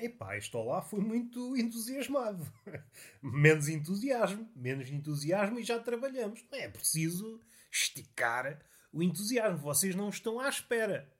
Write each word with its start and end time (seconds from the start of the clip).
epá, 0.00 0.36
este 0.36 0.56
olá 0.56 0.82
foi 0.82 1.00
muito 1.00 1.56
entusiasmado. 1.56 2.46
menos 3.22 3.68
entusiasmo, 3.68 4.48
menos 4.54 4.90
entusiasmo 4.90 5.58
e 5.58 5.62
já 5.62 5.78
trabalhamos. 5.78 6.44
É 6.52 6.68
preciso 6.68 7.40
esticar 7.70 8.60
o 8.92 9.02
entusiasmo. 9.02 9.58
Vocês 9.58 9.94
não 9.94 10.08
estão 10.08 10.40
à 10.40 10.48
espera. 10.48 11.10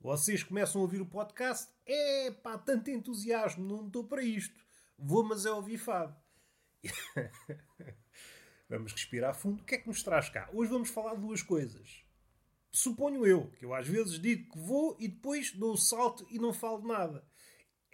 Vocês 0.00 0.42
começam 0.42 0.80
a 0.80 0.84
ouvir 0.84 1.00
o 1.00 1.06
podcast, 1.06 1.72
é 1.86 2.30
pá, 2.30 2.58
tanto 2.58 2.90
entusiasmo, 2.90 3.64
não 3.64 3.86
estou 3.86 4.04
para 4.04 4.22
isto. 4.22 4.62
Vou, 4.98 5.24
mas 5.24 5.46
é 5.46 5.50
ouvir 5.50 5.78
fado. 5.78 6.14
vamos 8.68 8.92
respirar 8.92 9.34
fundo. 9.34 9.62
O 9.62 9.64
que 9.64 9.76
é 9.76 9.78
que 9.78 9.88
nos 9.88 10.02
traz 10.02 10.28
cá? 10.28 10.50
Hoje 10.52 10.70
vamos 10.70 10.90
falar 10.90 11.14
de 11.14 11.22
duas 11.22 11.42
coisas. 11.42 12.04
Suponho 12.70 13.24
eu, 13.24 13.50
que 13.52 13.64
eu 13.64 13.72
às 13.72 13.86
vezes 13.86 14.18
digo 14.18 14.52
que 14.52 14.58
vou 14.58 14.96
e 15.00 15.08
depois 15.08 15.52
dou 15.52 15.72
o 15.72 15.78
salto 15.78 16.26
e 16.28 16.38
não 16.38 16.52
falo 16.52 16.82
de 16.82 16.88
nada. 16.88 17.24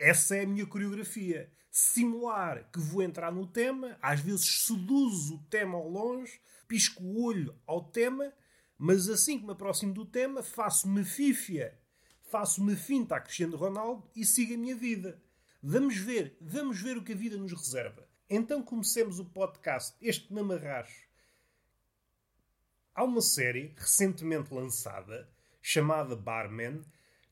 Essa 0.01 0.35
é 0.37 0.45
a 0.45 0.47
minha 0.47 0.65
coreografia. 0.65 1.53
Simular 1.71 2.71
que 2.73 2.81
vou 2.81 3.03
entrar 3.03 3.31
no 3.31 3.47
tema, 3.47 3.99
às 4.01 4.19
vezes 4.19 4.65
seduzo 4.65 5.35
o 5.35 5.45
tema 5.51 5.77
ao 5.77 5.87
longe, 5.87 6.41
pisco 6.67 7.05
o 7.05 7.23
olho 7.23 7.55
ao 7.67 7.85
tema, 7.85 8.33
mas 8.79 9.11
assim 9.11 9.39
que 9.39 9.45
me 9.45 9.53
aproximo 9.53 9.93
do 9.93 10.07
tema, 10.07 10.43
faço-me 10.43 11.05
fífia, 11.05 11.79
faço-me 12.31 12.77
finta 12.77 13.17
a 13.17 13.21
Cristiano 13.21 13.59
Ronaldo 13.59 14.11
e 14.17 14.25
sigo 14.25 14.55
a 14.55 14.57
minha 14.57 14.75
vida. 14.75 15.23
Vamos 15.63 15.99
ver, 15.99 16.35
vamos 16.41 16.80
ver 16.80 16.96
o 16.96 17.05
que 17.05 17.13
a 17.13 17.17
vida 17.17 17.37
nos 17.37 17.52
reserva. 17.52 18.09
Então 18.29 18.63
comecemos 18.63 19.19
o 19.19 19.27
podcast, 19.27 19.95
este 20.01 20.33
mamarracho. 20.33 21.07
Há 22.95 23.05
uma 23.05 23.21
série 23.21 23.74
recentemente 23.77 24.55
lançada 24.55 25.29
chamada 25.61 26.17
Barman, 26.17 26.80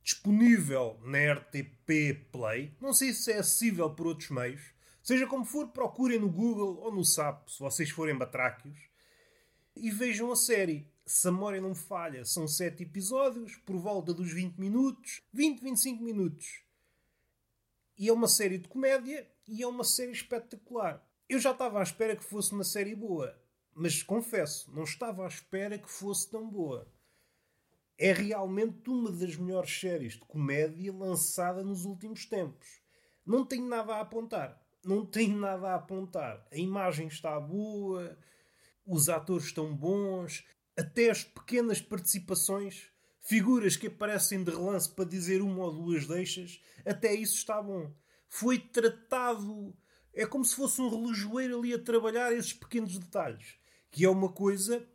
disponível 0.08 0.98
na 1.04 1.34
RTP 1.34 2.30
Play. 2.32 2.74
Não 2.80 2.94
sei 2.94 3.12
se 3.12 3.30
é 3.30 3.38
acessível 3.38 3.90
por 3.90 4.06
outros 4.06 4.30
meios. 4.30 4.72
Seja 5.02 5.26
como 5.26 5.44
for, 5.44 5.68
procurem 5.68 6.18
no 6.18 6.30
Google 6.30 6.78
ou 6.78 6.90
no 6.90 7.04
SAP, 7.04 7.50
se 7.50 7.58
vocês 7.58 7.90
forem 7.90 8.16
batráquios, 8.16 8.78
e 9.76 9.90
vejam 9.90 10.32
a 10.32 10.36
série. 10.36 10.90
Se 11.04 11.28
a 11.28 11.32
memória 11.32 11.60
não 11.60 11.74
falha, 11.74 12.24
são 12.24 12.48
7 12.48 12.84
episódios, 12.84 13.56
por 13.56 13.76
volta 13.76 14.14
dos 14.14 14.32
20 14.32 14.56
minutos, 14.56 15.22
20, 15.32 15.60
25 15.60 16.02
minutos. 16.02 16.62
E 17.98 18.08
é 18.08 18.12
uma 18.12 18.28
série 18.28 18.56
de 18.56 18.68
comédia 18.68 19.30
e 19.46 19.62
é 19.62 19.66
uma 19.66 19.84
série 19.84 20.12
espetacular. 20.12 21.06
Eu 21.28 21.38
já 21.38 21.50
estava 21.50 21.80
à 21.80 21.82
espera 21.82 22.16
que 22.16 22.24
fosse 22.24 22.52
uma 22.52 22.64
série 22.64 22.94
boa, 22.94 23.38
mas 23.74 24.02
confesso, 24.02 24.70
não 24.74 24.84
estava 24.84 25.24
à 25.24 25.28
espera 25.28 25.78
que 25.78 25.90
fosse 25.90 26.30
tão 26.30 26.48
boa. 26.48 26.90
É 27.98 28.12
realmente 28.12 28.88
uma 28.88 29.10
das 29.10 29.36
melhores 29.36 29.70
séries 29.78 30.12
de 30.14 30.20
comédia 30.20 30.92
lançada 30.92 31.64
nos 31.64 31.84
últimos 31.84 32.24
tempos. 32.26 32.66
Não 33.26 33.44
tenho 33.44 33.66
nada 33.66 33.96
a 33.96 34.00
apontar. 34.00 34.62
Não 34.84 35.04
tenho 35.04 35.36
nada 35.36 35.70
a 35.70 35.74
apontar. 35.74 36.46
A 36.52 36.56
imagem 36.56 37.08
está 37.08 37.38
boa, 37.40 38.16
os 38.86 39.08
atores 39.08 39.46
estão 39.46 39.74
bons, 39.74 40.46
até 40.76 41.10
as 41.10 41.24
pequenas 41.24 41.80
participações, 41.80 42.90
figuras 43.20 43.76
que 43.76 43.88
aparecem 43.88 44.44
de 44.44 44.50
relance 44.52 44.88
para 44.88 45.04
dizer 45.04 45.42
uma 45.42 45.64
ou 45.64 45.72
duas 45.72 46.06
deixas, 46.06 46.62
até 46.86 47.12
isso 47.12 47.34
está 47.34 47.60
bom 47.60 47.92
foi 48.28 48.58
tratado. 48.58 49.74
É 50.12 50.26
como 50.26 50.44
se 50.44 50.54
fosse 50.54 50.80
um 50.80 50.88
relojoeiro 50.88 51.58
ali 51.58 51.74
a 51.74 51.82
trabalhar 51.82 52.32
esses 52.32 52.52
pequenos 52.52 52.98
detalhes, 52.98 53.56
que 53.90 54.04
é 54.04 54.10
uma 54.10 54.30
coisa 54.30 54.86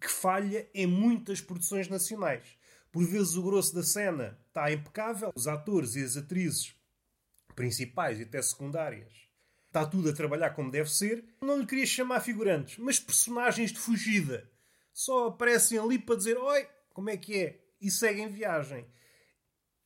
que 0.00 0.10
falha 0.10 0.68
em 0.74 0.86
muitas 0.86 1.40
produções 1.40 1.88
nacionais. 1.88 2.56
Por 2.90 3.04
vezes 3.04 3.34
o 3.36 3.42
grosso 3.42 3.74
da 3.74 3.82
cena 3.82 4.38
está 4.48 4.72
impecável, 4.72 5.32
os 5.34 5.46
atores 5.46 5.94
e 5.96 6.02
as 6.02 6.16
atrizes 6.16 6.74
principais 7.54 8.18
e 8.18 8.22
até 8.22 8.40
secundárias 8.40 9.12
está 9.66 9.84
tudo 9.84 10.08
a 10.08 10.14
trabalhar 10.14 10.50
como 10.50 10.70
deve 10.70 10.90
ser. 10.90 11.24
Não 11.40 11.58
lhe 11.58 11.66
queria 11.66 11.86
chamar 11.86 12.20
figurantes, 12.20 12.78
mas 12.78 12.98
personagens 12.98 13.72
de 13.72 13.78
fugida. 13.78 14.50
Só 14.92 15.28
aparecem 15.28 15.78
ali 15.78 15.98
para 15.98 16.16
dizer: 16.16 16.38
Oi, 16.38 16.66
como 16.94 17.10
é 17.10 17.16
que 17.16 17.36
é? 17.36 17.60
E 17.80 17.90
seguem 17.90 18.28
viagem. 18.28 18.86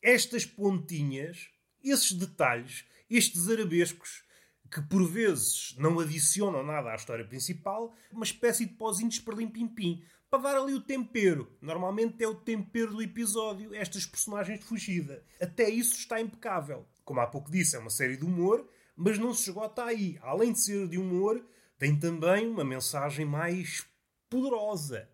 Estas 0.01 0.47
pontinhas 0.47 1.53
esses 1.83 2.13
detalhes, 2.13 2.85
estes 3.11 3.49
arabescos, 3.49 4.23
que 4.73 4.81
por 4.81 5.07
vezes 5.07 5.77
não 5.77 6.01
adicionam 6.01 6.63
nada 6.63 6.91
à 6.91 6.95
história 6.95 7.27
principal, 7.27 7.95
uma 8.11 8.25
espécie 8.25 8.65
de 8.65 8.73
pozinhos 8.73 9.19
para 9.19 9.37
lim-pim-pim, 9.37 10.03
para 10.31 10.43
dar 10.45 10.57
ali 10.57 10.73
o 10.73 10.81
tempero. 10.81 11.55
Normalmente 11.61 12.25
é 12.25 12.27
o 12.27 12.35
tempero 12.35 12.93
do 12.93 13.03
episódio, 13.03 13.75
estas 13.75 14.07
personagens 14.07 14.61
de 14.61 14.65
fugida. 14.65 15.23
Até 15.39 15.69
isso 15.69 15.97
está 15.97 16.19
impecável. 16.19 16.89
Como 17.05 17.21
há 17.21 17.27
pouco 17.27 17.51
disse, 17.51 17.77
é 17.77 17.79
uma 17.79 17.91
série 17.91 18.17
de 18.17 18.25
humor, 18.25 18.67
mas 18.97 19.19
não 19.19 19.35
se 19.35 19.51
esgota 19.51 19.85
aí. 19.85 20.19
Além 20.23 20.53
de 20.53 20.61
ser 20.61 20.89
de 20.89 20.97
humor, 20.97 21.45
tem 21.79 21.99
também 21.99 22.49
uma 22.49 22.65
mensagem 22.65 23.27
mais 23.27 23.87
poderosa. 24.31 25.07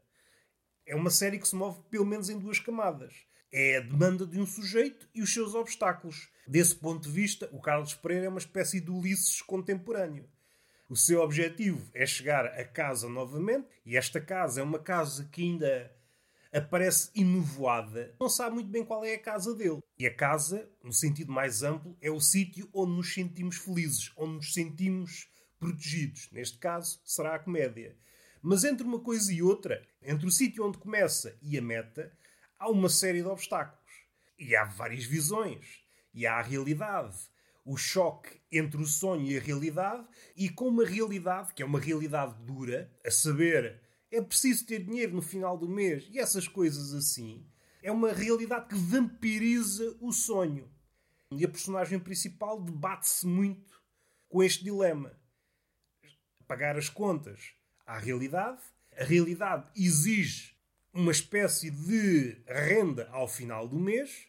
É 0.87 0.95
uma 0.95 1.11
série 1.11 1.41
que 1.41 1.49
se 1.49 1.57
move 1.57 1.83
pelo 1.91 2.07
menos 2.07 2.31
em 2.31 2.39
duas 2.39 2.61
camadas. 2.61 3.28
É 3.51 3.79
a 3.79 3.81
demanda 3.81 4.27
de 4.27 4.39
um 4.39 4.45
sujeito 4.45 5.09
e 5.15 5.23
os 5.23 5.33
seus 5.33 5.55
obstáculos. 5.55 6.29
Desse 6.47 6.75
ponto 6.77 7.09
de 7.09 7.15
vista, 7.15 7.49
o 7.53 7.61
Carlos 7.61 7.95
Pereira 7.95 8.27
é 8.27 8.29
uma 8.29 8.39
espécie 8.39 8.81
de 8.81 8.91
Ulisses 8.91 9.41
contemporâneo. 9.41 10.29
O 10.89 10.97
seu 10.97 11.21
objetivo 11.21 11.91
é 11.95 12.07
chegar 12.07 12.47
a 12.47 12.65
casa 12.65 13.09
novamente, 13.09 13.69
e 13.85 13.97
esta 13.97 14.21
casa 14.21 14.61
é 14.61 14.65
uma 14.65 14.79
casa 14.79 15.29
que 15.31 15.43
ainda 15.43 15.95
aparece 16.53 17.11
inovoada. 17.15 18.15
Não 18.19 18.29
sabe 18.29 18.55
muito 18.55 18.71
bem 18.71 18.85
qual 18.85 19.05
é 19.05 19.15
a 19.15 19.23
casa 19.23 19.55
dele. 19.55 19.83
E 19.99 20.07
a 20.07 20.15
casa, 20.15 20.69
no 20.83 20.93
sentido 20.93 21.33
mais 21.33 21.63
amplo, 21.63 21.97
é 22.01 22.11
o 22.11 22.21
sítio 22.21 22.69
onde 22.73 22.93
nos 22.93 23.13
sentimos 23.13 23.57
felizes, 23.57 24.13
onde 24.17 24.35
nos 24.35 24.55
sentimos 24.55 25.29
protegidos. 25.59 26.29
Neste 26.33 26.59
caso, 26.59 27.01
será 27.05 27.35
a 27.35 27.39
comédia. 27.39 27.97
Mas 28.41 28.65
entre 28.65 28.87
uma 28.87 29.01
coisa 29.01 29.33
e 29.33 29.43
outra, 29.43 29.87
entre 30.03 30.27
o 30.27 30.31
sítio 30.31 30.67
onde 30.67 30.79
começa 30.79 31.37
e 31.43 31.59
a 31.59 31.63
meta, 31.63 32.13
há 32.59 32.69
uma 32.69 32.89
série 32.89 33.23
de 33.23 33.29
obstáculos. 33.29 33.79
E 34.39 34.55
há 34.57 34.65
várias 34.65 35.05
visões 35.05 35.83
e 36.13 36.27
há 36.27 36.39
a 36.39 36.43
realidade. 36.43 37.17
O 37.65 37.77
choque 37.77 38.41
entre 38.51 38.81
o 38.81 38.87
sonho 38.87 39.27
e 39.27 39.37
a 39.37 39.41
realidade, 39.41 40.07
e 40.35 40.49
com 40.49 40.69
uma 40.69 40.87
realidade 40.87 41.53
que 41.53 41.63
é 41.63 41.67
uma 41.67 41.79
realidade 41.79 42.35
dura, 42.45 42.91
a 43.05 43.11
saber, 43.11 43.81
é 44.11 44.23
preciso 44.23 44.65
ter 44.65 44.83
dinheiro 44.83 45.15
no 45.15 45.21
final 45.21 45.59
do 45.59 45.69
mês 45.69 46.09
e 46.11 46.19
essas 46.19 46.49
coisas 46.49 46.95
assim, 46.95 47.47
é 47.83 47.93
uma 47.93 48.13
realidade 48.13 48.69
que 48.69 48.75
vampiriza 48.75 49.97
o 50.01 50.13
sonho. 50.13 50.71
E 51.31 51.45
a 51.45 51.49
personagem 51.49 51.99
principal 51.99 52.61
debate-se 52.61 53.27
muito 53.27 53.83
com 54.29 54.43
este 54.43 54.65
dilema. 54.65 55.13
Pagar 56.47 56.79
as 56.79 56.89
contas 56.89 57.53
à 57.87 57.99
realidade, 57.99 58.63
a 58.97 59.05
realidade 59.05 59.71
exige 59.77 60.58
uma 60.99 61.13
espécie 61.13 61.71
de 61.71 62.43
renda 62.45 63.09
ao 63.13 63.29
final 63.29 63.69
do 63.69 63.79
mês, 63.79 64.27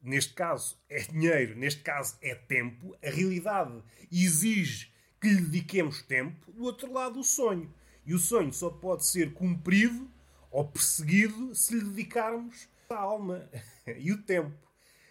neste 0.00 0.32
caso 0.32 0.80
é 0.88 1.00
dinheiro, 1.00 1.54
neste 1.54 1.82
caso 1.82 2.16
é 2.22 2.34
tempo, 2.34 2.96
a 3.04 3.10
realidade 3.10 3.82
exige 4.10 4.90
que 5.20 5.28
lhe 5.28 5.42
dediquemos 5.42 6.00
tempo, 6.00 6.50
do 6.50 6.64
outro 6.64 6.90
lado 6.90 7.20
o 7.20 7.24
sonho. 7.24 7.70
E 8.06 8.14
o 8.14 8.18
sonho 8.18 8.50
só 8.54 8.70
pode 8.70 9.04
ser 9.04 9.34
cumprido 9.34 10.10
ou 10.50 10.66
perseguido 10.66 11.54
se 11.54 11.74
lhe 11.74 11.84
dedicarmos 11.84 12.66
a 12.88 12.96
alma 12.96 13.46
e 13.98 14.10
o 14.10 14.22
tempo. 14.22 14.56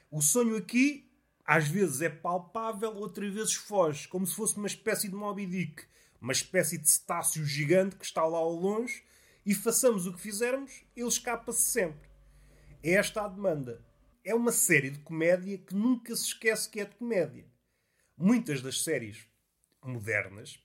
O 0.09 0.19
sonho 0.19 0.57
aqui 0.57 1.07
às 1.45 1.67
vezes 1.67 2.01
é 2.01 2.09
palpável, 2.09 2.95
outras 2.95 3.31
vezes 3.31 3.53
foge, 3.53 4.07
como 4.07 4.25
se 4.25 4.33
fosse 4.33 4.57
uma 4.57 4.65
espécie 4.65 5.07
de 5.07 5.15
Moby 5.15 5.45
Dick, 5.45 5.83
uma 6.19 6.33
espécie 6.33 6.75
de 6.75 6.89
cetáceo 6.89 7.45
gigante 7.45 7.95
que 7.95 8.03
está 8.03 8.25
lá 8.25 8.39
ao 8.39 8.51
longe 8.51 9.05
e 9.47 9.55
façamos 9.55 10.05
o 10.05 10.13
que 10.13 10.19
fizermos, 10.19 10.83
ele 10.93 11.07
escapa-se 11.07 11.71
sempre. 11.71 12.09
É 12.83 12.91
esta 12.91 13.23
a 13.23 13.27
demanda 13.27 13.87
é 14.27 14.35
uma 14.35 14.51
série 14.51 14.89
de 14.89 14.99
comédia 14.99 15.57
que 15.57 15.73
nunca 15.73 16.13
se 16.13 16.25
esquece 16.25 16.69
que 16.69 16.81
é 16.81 16.85
de 16.85 16.97
comédia. 16.97 17.49
Muitas 18.17 18.61
das 18.61 18.83
séries 18.83 19.25
modernas, 19.81 20.59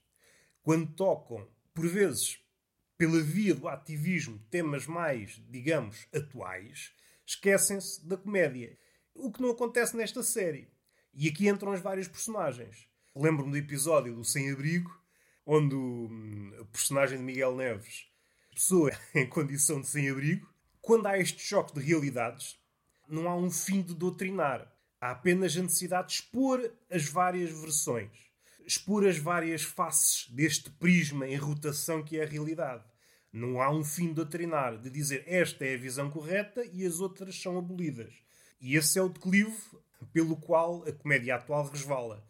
quando 0.61 0.93
tocam, 0.93 1.47
por 1.73 1.87
vezes, 1.87 2.41
pela 2.97 3.21
via 3.21 3.55
do 3.55 3.69
ativismo, 3.69 4.37
temas 4.51 4.85
mais, 4.85 5.41
digamos, 5.47 6.05
atuais, 6.13 6.91
esquecem-se 7.25 8.05
da 8.05 8.17
comédia. 8.17 8.77
O 9.15 9.31
que 9.31 9.41
não 9.41 9.51
acontece 9.51 9.95
nesta 9.95 10.21
série. 10.21 10.69
E 11.13 11.29
aqui 11.29 11.47
entram 11.47 11.71
as 11.71 11.79
várias 11.79 12.09
personagens. 12.09 12.89
Lembro-me 13.15 13.51
do 13.51 13.57
episódio 13.57 14.13
do 14.13 14.25
Sem 14.25 14.51
Abrigo, 14.51 14.93
onde 15.45 15.73
o, 15.73 16.09
hum, 16.11 16.67
personagem 16.69 17.17
de 17.17 17.23
Miguel 17.23 17.55
Neves, 17.55 18.11
pessoa 18.53 18.91
em 19.13 19.27
condição 19.27 19.81
de 19.81 19.87
sem 19.87 20.09
abrigo, 20.09 20.47
quando 20.81 21.07
há 21.07 21.17
este 21.17 21.41
choque 21.41 21.73
de 21.73 21.85
realidades, 21.85 22.57
não 23.07 23.29
há 23.29 23.35
um 23.35 23.49
fim 23.49 23.81
de 23.81 23.93
doutrinar. 23.93 24.71
Há 24.99 25.11
apenas 25.11 25.55
a 25.57 25.61
necessidade 25.61 26.07
de 26.09 26.13
expor 26.15 26.71
as 26.89 27.05
várias 27.05 27.51
versões, 27.51 28.11
expor 28.65 29.05
as 29.05 29.17
várias 29.17 29.61
faces 29.63 30.29
deste 30.29 30.69
prisma 30.69 31.27
em 31.27 31.35
rotação 31.35 32.03
que 32.03 32.17
é 32.17 32.23
a 32.23 32.27
realidade. 32.27 32.83
Não 33.31 33.61
há 33.61 33.69
um 33.69 33.83
fim 33.83 34.09
de 34.09 34.15
doutrinar, 34.15 34.77
de 34.77 34.89
dizer 34.89 35.23
esta 35.27 35.65
é 35.65 35.73
a 35.73 35.77
visão 35.77 36.09
correta 36.09 36.63
e 36.71 36.85
as 36.85 36.99
outras 36.99 37.41
são 37.41 37.57
abolidas. 37.57 38.13
E 38.61 38.75
esse 38.75 38.97
é 38.97 39.01
o 39.01 39.09
declive 39.09 39.57
pelo 40.13 40.37
qual 40.37 40.83
a 40.87 40.91
comédia 40.91 41.35
atual 41.35 41.67
resvala, 41.67 42.25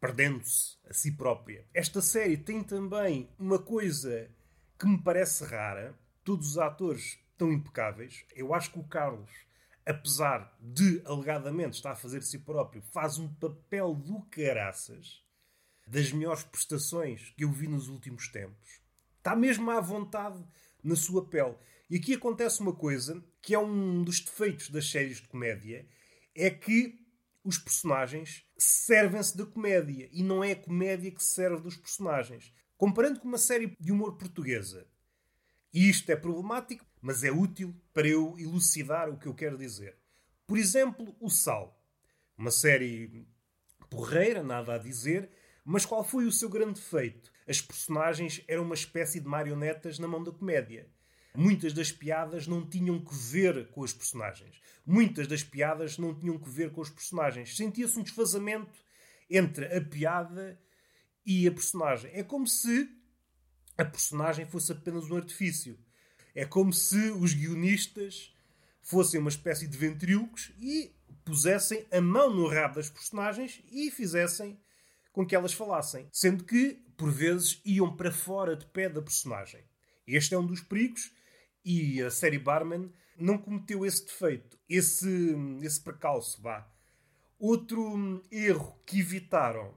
perdendo-se 0.00 0.76
a 0.88 0.92
si 0.92 1.12
própria. 1.12 1.66
Esta 1.72 2.02
série 2.02 2.36
tem 2.36 2.62
também 2.62 3.28
uma 3.38 3.58
coisa 3.58 4.30
que 4.82 4.88
me 4.88 5.00
parece 5.00 5.44
rara. 5.44 5.96
Todos 6.24 6.50
os 6.50 6.58
atores 6.58 7.16
estão 7.30 7.52
impecáveis. 7.52 8.24
Eu 8.34 8.52
acho 8.52 8.72
que 8.72 8.80
o 8.80 8.88
Carlos, 8.88 9.30
apesar 9.86 10.52
de 10.60 11.00
alegadamente 11.04 11.76
estar 11.76 11.92
a 11.92 11.96
fazer 11.96 12.18
de 12.18 12.26
si 12.26 12.40
próprio, 12.40 12.82
faz 12.82 13.16
um 13.16 13.32
papel 13.32 13.94
do 13.94 14.22
caraças 14.22 15.22
das 15.86 16.10
melhores 16.10 16.42
prestações 16.42 17.30
que 17.36 17.44
eu 17.44 17.52
vi 17.52 17.68
nos 17.68 17.88
últimos 17.88 18.26
tempos. 18.26 18.80
Está 19.18 19.36
mesmo 19.36 19.70
à 19.70 19.80
vontade 19.80 20.44
na 20.82 20.96
sua 20.96 21.28
pele. 21.28 21.54
E 21.88 21.96
aqui 21.96 22.14
acontece 22.14 22.60
uma 22.60 22.74
coisa 22.74 23.24
que 23.40 23.54
é 23.54 23.58
um 23.60 24.02
dos 24.02 24.18
defeitos 24.18 24.68
das 24.68 24.90
séries 24.90 25.20
de 25.20 25.28
comédia, 25.28 25.86
é 26.34 26.50
que 26.50 26.98
os 27.44 27.56
personagens 27.56 28.44
servem-se 28.58 29.36
da 29.36 29.46
comédia 29.46 30.08
e 30.10 30.24
não 30.24 30.42
é 30.42 30.52
a 30.52 30.56
comédia 30.56 31.12
que 31.12 31.22
se 31.22 31.34
serve 31.34 31.62
dos 31.62 31.76
personagens. 31.76 32.52
Comparando 32.82 33.20
com 33.20 33.28
uma 33.28 33.38
série 33.38 33.76
de 33.78 33.92
humor 33.92 34.16
portuguesa, 34.16 34.88
e 35.72 35.88
isto 35.88 36.10
é 36.10 36.16
problemático, 36.16 36.84
mas 37.00 37.22
é 37.22 37.30
útil 37.30 37.72
para 37.94 38.08
eu 38.08 38.34
elucidar 38.36 39.08
o 39.08 39.16
que 39.16 39.28
eu 39.28 39.34
quero 39.36 39.56
dizer. 39.56 39.96
Por 40.48 40.58
exemplo, 40.58 41.14
O 41.20 41.30
Sal. 41.30 41.80
Uma 42.36 42.50
série 42.50 43.24
porreira, 43.88 44.42
nada 44.42 44.74
a 44.74 44.78
dizer, 44.78 45.30
mas 45.64 45.86
qual 45.86 46.02
foi 46.02 46.26
o 46.26 46.32
seu 46.32 46.48
grande 46.48 46.80
defeito? 46.80 47.30
As 47.46 47.60
personagens 47.60 48.42
eram 48.48 48.64
uma 48.64 48.74
espécie 48.74 49.20
de 49.20 49.28
marionetas 49.28 50.00
na 50.00 50.08
mão 50.08 50.20
da 50.20 50.32
comédia. 50.32 50.90
Muitas 51.36 51.72
das 51.72 51.92
piadas 51.92 52.48
não 52.48 52.68
tinham 52.68 52.98
que 52.98 53.14
ver 53.14 53.70
com 53.70 53.84
as 53.84 53.92
personagens. 53.92 54.60
Muitas 54.84 55.28
das 55.28 55.44
piadas 55.44 55.98
não 55.98 56.18
tinham 56.18 56.36
que 56.36 56.50
ver 56.50 56.72
com 56.72 56.80
os 56.80 56.90
personagens. 56.90 57.56
Sentia-se 57.56 57.96
um 57.96 58.02
desfazamento 58.02 58.84
entre 59.30 59.66
a 59.66 59.80
piada 59.80 60.58
e 61.24 61.46
a 61.46 61.52
personagem. 61.52 62.10
É 62.14 62.22
como 62.22 62.46
se 62.46 62.88
a 63.76 63.84
personagem 63.84 64.46
fosse 64.46 64.72
apenas 64.72 65.10
um 65.10 65.16
artifício. 65.16 65.78
É 66.34 66.44
como 66.44 66.72
se 66.72 67.10
os 67.10 67.34
guionistas 67.34 68.34
fossem 68.80 69.20
uma 69.20 69.30
espécie 69.30 69.66
de 69.66 69.76
ventrílocos 69.76 70.52
e 70.58 70.94
pusessem 71.24 71.86
a 71.90 72.00
mão 72.00 72.34
no 72.34 72.48
rabo 72.48 72.76
das 72.76 72.90
personagens 72.90 73.62
e 73.70 73.90
fizessem 73.90 74.58
com 75.12 75.26
que 75.26 75.36
elas 75.36 75.52
falassem, 75.52 76.08
sendo 76.10 76.42
que, 76.44 76.82
por 76.96 77.10
vezes, 77.10 77.60
iam 77.64 77.94
para 77.94 78.10
fora 78.10 78.56
de 78.56 78.64
pé 78.66 78.88
da 78.88 79.02
personagem. 79.02 79.62
Este 80.06 80.34
é 80.34 80.38
um 80.38 80.46
dos 80.46 80.60
perigos 80.60 81.12
e 81.64 82.02
a 82.02 82.10
série 82.10 82.38
Barman 82.38 82.90
não 83.16 83.38
cometeu 83.38 83.84
esse 83.84 84.04
defeito, 84.04 84.58
esse, 84.68 85.36
esse 85.62 85.80
precalço, 85.80 86.40
vá. 86.40 86.68
Outro 87.38 88.22
erro 88.30 88.80
que 88.86 89.00
evitaram 89.00 89.76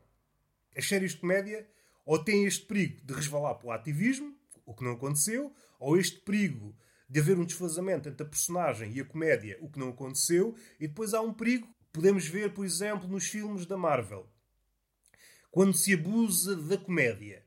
as 0.76 0.88
séries 0.88 1.12
de 1.12 1.18
comédia 1.18 1.68
ou 2.06 2.24
têm 2.24 2.46
este 2.46 2.66
perigo 2.66 3.06
de 3.06 3.14
resvalar 3.14 3.56
para 3.56 3.68
o 3.68 3.72
ativismo, 3.72 4.36
o 4.66 4.74
que 4.74 4.84
não 4.84 4.92
aconteceu, 4.92 5.54
ou 5.80 5.98
este 5.98 6.20
perigo 6.20 6.76
de 7.10 7.20
haver 7.20 7.38
um 7.38 7.46
desfazamento 7.46 8.10
entre 8.10 8.24
a 8.24 8.30
personagem 8.30 8.92
e 8.94 9.02
a 9.02 9.06
comédia, 9.06 9.58
o 9.62 9.70
que 9.70 9.80
não 9.80 9.90
aconteceu, 9.90 10.56
e 10.80 10.88
depois 10.88 11.14
há 11.14 11.22
um 11.22 11.34
perigo, 11.34 11.68
podemos 11.92 12.28
ver, 12.28 12.54
por 12.54 12.66
exemplo, 12.66 13.08
nos 13.08 13.28
filmes 13.28 13.66
da 13.66 13.78
Marvel 13.78 14.28
quando 15.56 15.74
se 15.74 15.94
abusa 15.94 16.54
da 16.54 16.78
comédia. 16.78 17.42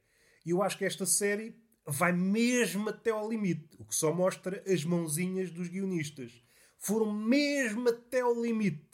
E 0.47 0.49
eu 0.49 0.63
acho 0.63 0.79
que 0.79 0.85
esta 0.87 1.05
série 1.05 1.55
vai 1.87 2.11
mesmo 2.11 2.89
até 2.89 3.11
ao 3.11 3.29
limite, 3.29 3.69
o 3.79 3.85
que 3.85 3.95
só 3.95 4.15
mostra 4.15 4.65
as 4.67 4.83
mãozinhas 4.83 5.51
dos 5.51 5.69
guionistas. 5.69 6.43
Foram 6.79 7.13
mesmo 7.13 7.87
até 7.87 8.23
ao 8.23 8.41
limite. 8.41 8.88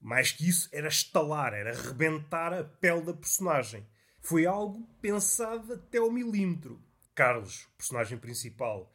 Mais 0.00 0.30
que 0.30 0.48
isso, 0.48 0.68
era 0.72 0.88
estalar, 0.88 1.52
era 1.52 1.74
rebentar 1.74 2.52
a 2.52 2.64
pele 2.64 3.02
da 3.02 3.12
personagem. 3.12 3.86
Foi 4.20 4.46
algo 4.46 4.88
pensado 5.00 5.72
até 5.74 5.98
ao 5.98 6.10
milímetro. 6.10 6.80
Carlos, 7.14 7.68
personagem 7.76 8.16
principal, 8.18 8.94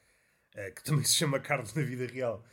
eh, 0.56 0.72
que 0.72 0.84
também 0.84 1.04
se 1.06 1.16
chama 1.16 1.40
Carlos 1.40 1.74
na 1.74 1.82
vida 1.82 2.06
real, 2.06 2.46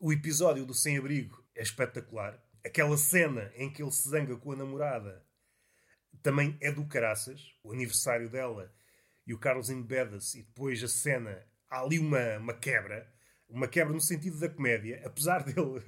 o 0.00 0.12
episódio 0.12 0.66
do 0.66 0.74
sem-abrigo 0.74 1.44
é 1.54 1.62
espetacular. 1.62 2.42
Aquela 2.64 2.96
cena 2.96 3.52
em 3.54 3.70
que 3.70 3.82
ele 3.82 3.92
se 3.92 4.08
zanga 4.08 4.36
com 4.36 4.52
a 4.52 4.56
namorada 4.56 5.24
também 6.22 6.56
é 6.60 6.70
do 6.70 6.84
caraças, 6.86 7.54
o 7.62 7.72
aniversário 7.72 8.28
dela, 8.28 8.72
e 9.26 9.34
o 9.34 9.38
Carlos 9.38 9.70
embeda-se, 9.70 10.40
e 10.40 10.42
depois 10.42 10.82
a 10.82 10.88
cena, 10.88 11.44
há 11.70 11.80
ali 11.80 11.98
uma, 11.98 12.38
uma 12.38 12.54
quebra, 12.54 13.08
uma 13.48 13.68
quebra 13.68 13.92
no 13.92 14.00
sentido 14.00 14.38
da 14.38 14.48
comédia, 14.48 15.02
apesar 15.04 15.42
dele, 15.44 15.80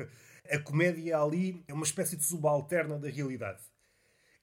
a 0.51 0.59
comédia 0.59 1.19
ali 1.19 1.65
é 1.67 1.73
uma 1.73 1.85
espécie 1.85 2.17
de 2.17 2.25
subalterna 2.25 2.99
da 2.99 3.09
realidade. 3.09 3.63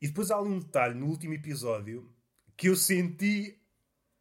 E 0.01 0.07
depois 0.07 0.31
há 0.31 0.37
ali 0.37 0.49
um 0.49 0.59
detalhe 0.59 0.95
no 0.95 1.07
último 1.07 1.33
episódio 1.33 2.11
que 2.57 2.69
eu 2.69 2.75
senti 2.75 3.59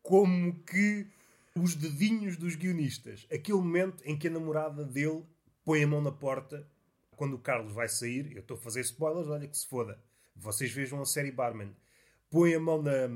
como 0.03 0.63
que 0.65 1.07
os 1.55 1.75
dedinhos 1.75 2.37
dos 2.37 2.55
guionistas, 2.55 3.27
aquele 3.33 3.59
momento 3.59 4.03
em 4.05 4.17
que 4.17 4.29
a 4.29 4.31
namorada 4.31 4.85
dele 4.85 5.25
põe 5.65 5.83
a 5.83 5.87
mão 5.87 6.01
na 6.01 6.13
porta 6.13 6.67
quando 7.17 7.35
o 7.35 7.39
Carlos 7.39 7.73
vai 7.73 7.89
sair, 7.89 8.33
eu 8.33 8.41
estou 8.41 8.57
a 8.57 8.61
fazer 8.61 8.81
spoilers, 8.81 9.29
olha 9.29 9.47
que 9.47 9.57
se 9.57 9.67
foda 9.67 10.03
vocês 10.35 10.73
vejam 10.73 11.01
a 11.03 11.05
série 11.05 11.31
Barman. 11.31 11.77
Põe 12.31 12.55
a 12.55 12.61
mão 12.61 12.81
na, 12.81 13.09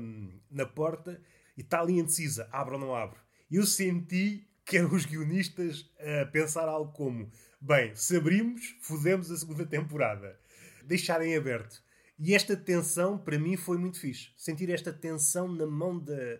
na 0.51 0.65
porta 0.65 1.19
e 1.57 1.61
está 1.61 1.79
ali 1.79 1.97
indecisa, 1.97 2.47
abre 2.51 2.75
ou 2.75 2.79
não 2.79 2.95
abre. 2.95 3.17
Eu 3.49 3.65
senti 3.65 4.47
que 4.65 4.77
eram 4.77 4.93
os 4.93 5.05
guionistas 5.05 5.89
a 5.99 6.25
pensar 6.25 6.67
algo 6.67 6.91
como: 6.91 7.31
bem, 7.61 7.95
se 7.95 8.17
abrimos, 8.17 8.75
fodemos 8.81 9.31
a 9.31 9.37
segunda 9.37 9.65
temporada. 9.65 10.39
Deixarem 10.83 11.35
aberto. 11.35 11.83
E 12.17 12.33
esta 12.33 12.55
tensão, 12.55 13.17
para 13.17 13.37
mim, 13.37 13.57
foi 13.57 13.77
muito 13.77 13.99
fixe. 13.99 14.31
Sentir 14.37 14.69
esta 14.69 14.91
tensão 14.91 15.47
na 15.47 15.65
mão 15.65 15.99
da, 15.99 16.39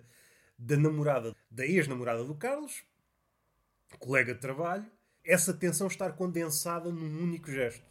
da 0.58 0.78
namorada, 0.78 1.36
da 1.52 1.66
ex-namorada 1.66 2.24
do 2.24 2.36
Carlos, 2.36 2.84
colega 4.00 4.34
de 4.34 4.40
trabalho, 4.40 4.86
essa 5.24 5.54
tensão 5.54 5.88
estar 5.88 6.14
condensada 6.14 6.92
num 6.92 7.24
único 7.24 7.52
gesto. 7.52 7.84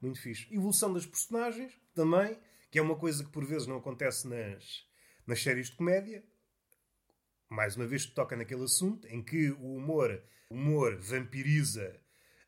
Muito 0.00 0.20
fixe. 0.20 0.46
Evolução 0.52 0.92
das 0.92 1.06
personagens, 1.06 1.72
também, 1.94 2.38
que 2.70 2.78
é 2.78 2.82
uma 2.82 2.94
coisa 2.94 3.24
que 3.24 3.30
por 3.30 3.44
vezes 3.44 3.66
não 3.66 3.78
acontece 3.78 4.28
nas, 4.28 4.86
nas 5.26 5.42
séries 5.42 5.68
de 5.68 5.76
comédia. 5.76 6.22
Mais 7.50 7.76
uma 7.76 7.86
vez 7.86 8.04
toca 8.06 8.36
naquele 8.36 8.64
assunto 8.64 9.06
em 9.08 9.22
que 9.22 9.50
o 9.52 9.76
humor, 9.76 10.22
humor 10.50 10.96
vampiriza 10.96 11.98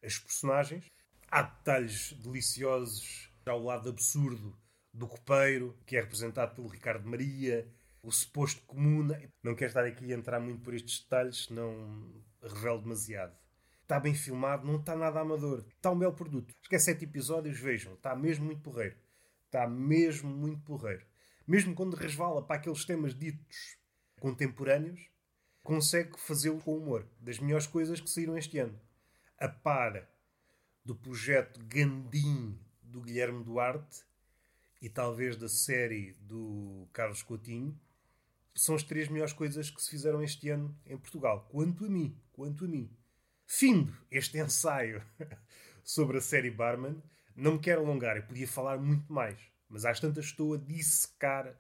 as 0.05 0.19
personagens. 0.19 0.87
Há 1.31 1.43
detalhes 1.43 2.13
deliciosos 2.15 3.31
ao 3.47 3.63
lado 3.63 3.89
absurdo 3.89 4.57
do 4.93 5.09
copeiro, 5.09 5.79
que 5.87 5.97
é 5.97 6.01
representado 6.01 6.55
pelo 6.55 6.69
Ricardo 6.69 7.09
Maria, 7.09 7.69
o 8.03 8.11
suposto 8.11 8.63
comuna. 8.63 9.21
Não 9.43 9.55
quero 9.55 9.71
estar 9.71 9.85
aqui 9.85 10.13
a 10.13 10.17
entrar 10.17 10.41
muito 10.41 10.63
por 10.63 10.75
estes 10.75 11.01
detalhes, 11.01 11.49
não 11.49 12.23
revelo 12.43 12.83
demasiado. 12.83 13.37
Está 13.83 13.99
bem 13.99 14.15
filmado, 14.15 14.67
não 14.67 14.77
está 14.77 14.95
nada 14.95 15.21
amador. 15.21 15.65
Está 15.77 15.91
um 15.91 15.99
belo 15.99 16.13
produto. 16.13 16.55
Acho 16.61 16.69
que 16.69 16.77
é 16.77 16.79
sete 16.79 17.05
episódios, 17.05 17.59
vejam. 17.59 17.95
Está 17.95 18.15
mesmo 18.15 18.45
muito 18.45 18.63
porreiro. 18.63 18.97
Está 19.47 19.69
mesmo 19.69 20.31
muito 20.31 20.63
porreiro. 20.63 21.05
Mesmo 21.47 21.75
quando 21.75 21.95
resvala 21.95 22.41
para 22.41 22.57
aqueles 22.57 22.85
temas 22.85 23.15
ditos 23.15 23.80
contemporâneos, 24.21 25.01
consegue 25.63 26.19
fazê-lo 26.19 26.61
com 26.61 26.77
humor. 26.77 27.07
Das 27.21 27.39
melhores 27.39 27.67
coisas 27.67 28.01
que 28.01 28.09
saíram 28.09 28.37
este 28.39 28.59
ano. 28.59 28.79
A 29.39 29.49
par 29.49 30.09
do 30.85 30.95
projeto 30.95 31.61
Gandim 31.65 32.59
do 32.83 33.01
Guilherme 33.01 33.43
Duarte 33.43 34.03
e 34.81 34.89
talvez 34.89 35.37
da 35.37 35.49
série 35.49 36.13
do 36.21 36.89
Carlos 36.93 37.23
Coutinho, 37.23 37.79
são 38.55 38.75
as 38.75 38.83
três 38.83 39.09
melhores 39.09 39.33
coisas 39.33 39.71
que 39.71 39.83
se 39.83 39.91
fizeram 39.91 40.23
este 40.23 40.49
ano 40.49 40.77
em 40.87 40.97
Portugal. 40.97 41.47
Quanto 41.51 41.85
a 41.85 41.89
mim, 41.89 42.17
quanto 42.33 42.65
a 42.65 42.69
mim. 42.69 42.91
Findo 43.47 43.95
este 44.11 44.39
ensaio 44.41 45.03
sobre 45.85 46.19
a 46.19 46.21
série 46.21 46.51
Barman, 46.51 47.03
não 47.37 47.53
me 47.53 47.59
quero 47.59 47.83
alongar, 47.83 48.17
eu 48.17 48.23
podia 48.23 48.49
falar 48.49 48.79
muito 48.79 49.11
mais, 49.13 49.39
mas 49.69 49.85
às 49.85 50.01
tantas 50.01 50.27
estou 50.27 50.55
a 50.55 50.59
dissecar 50.59 51.55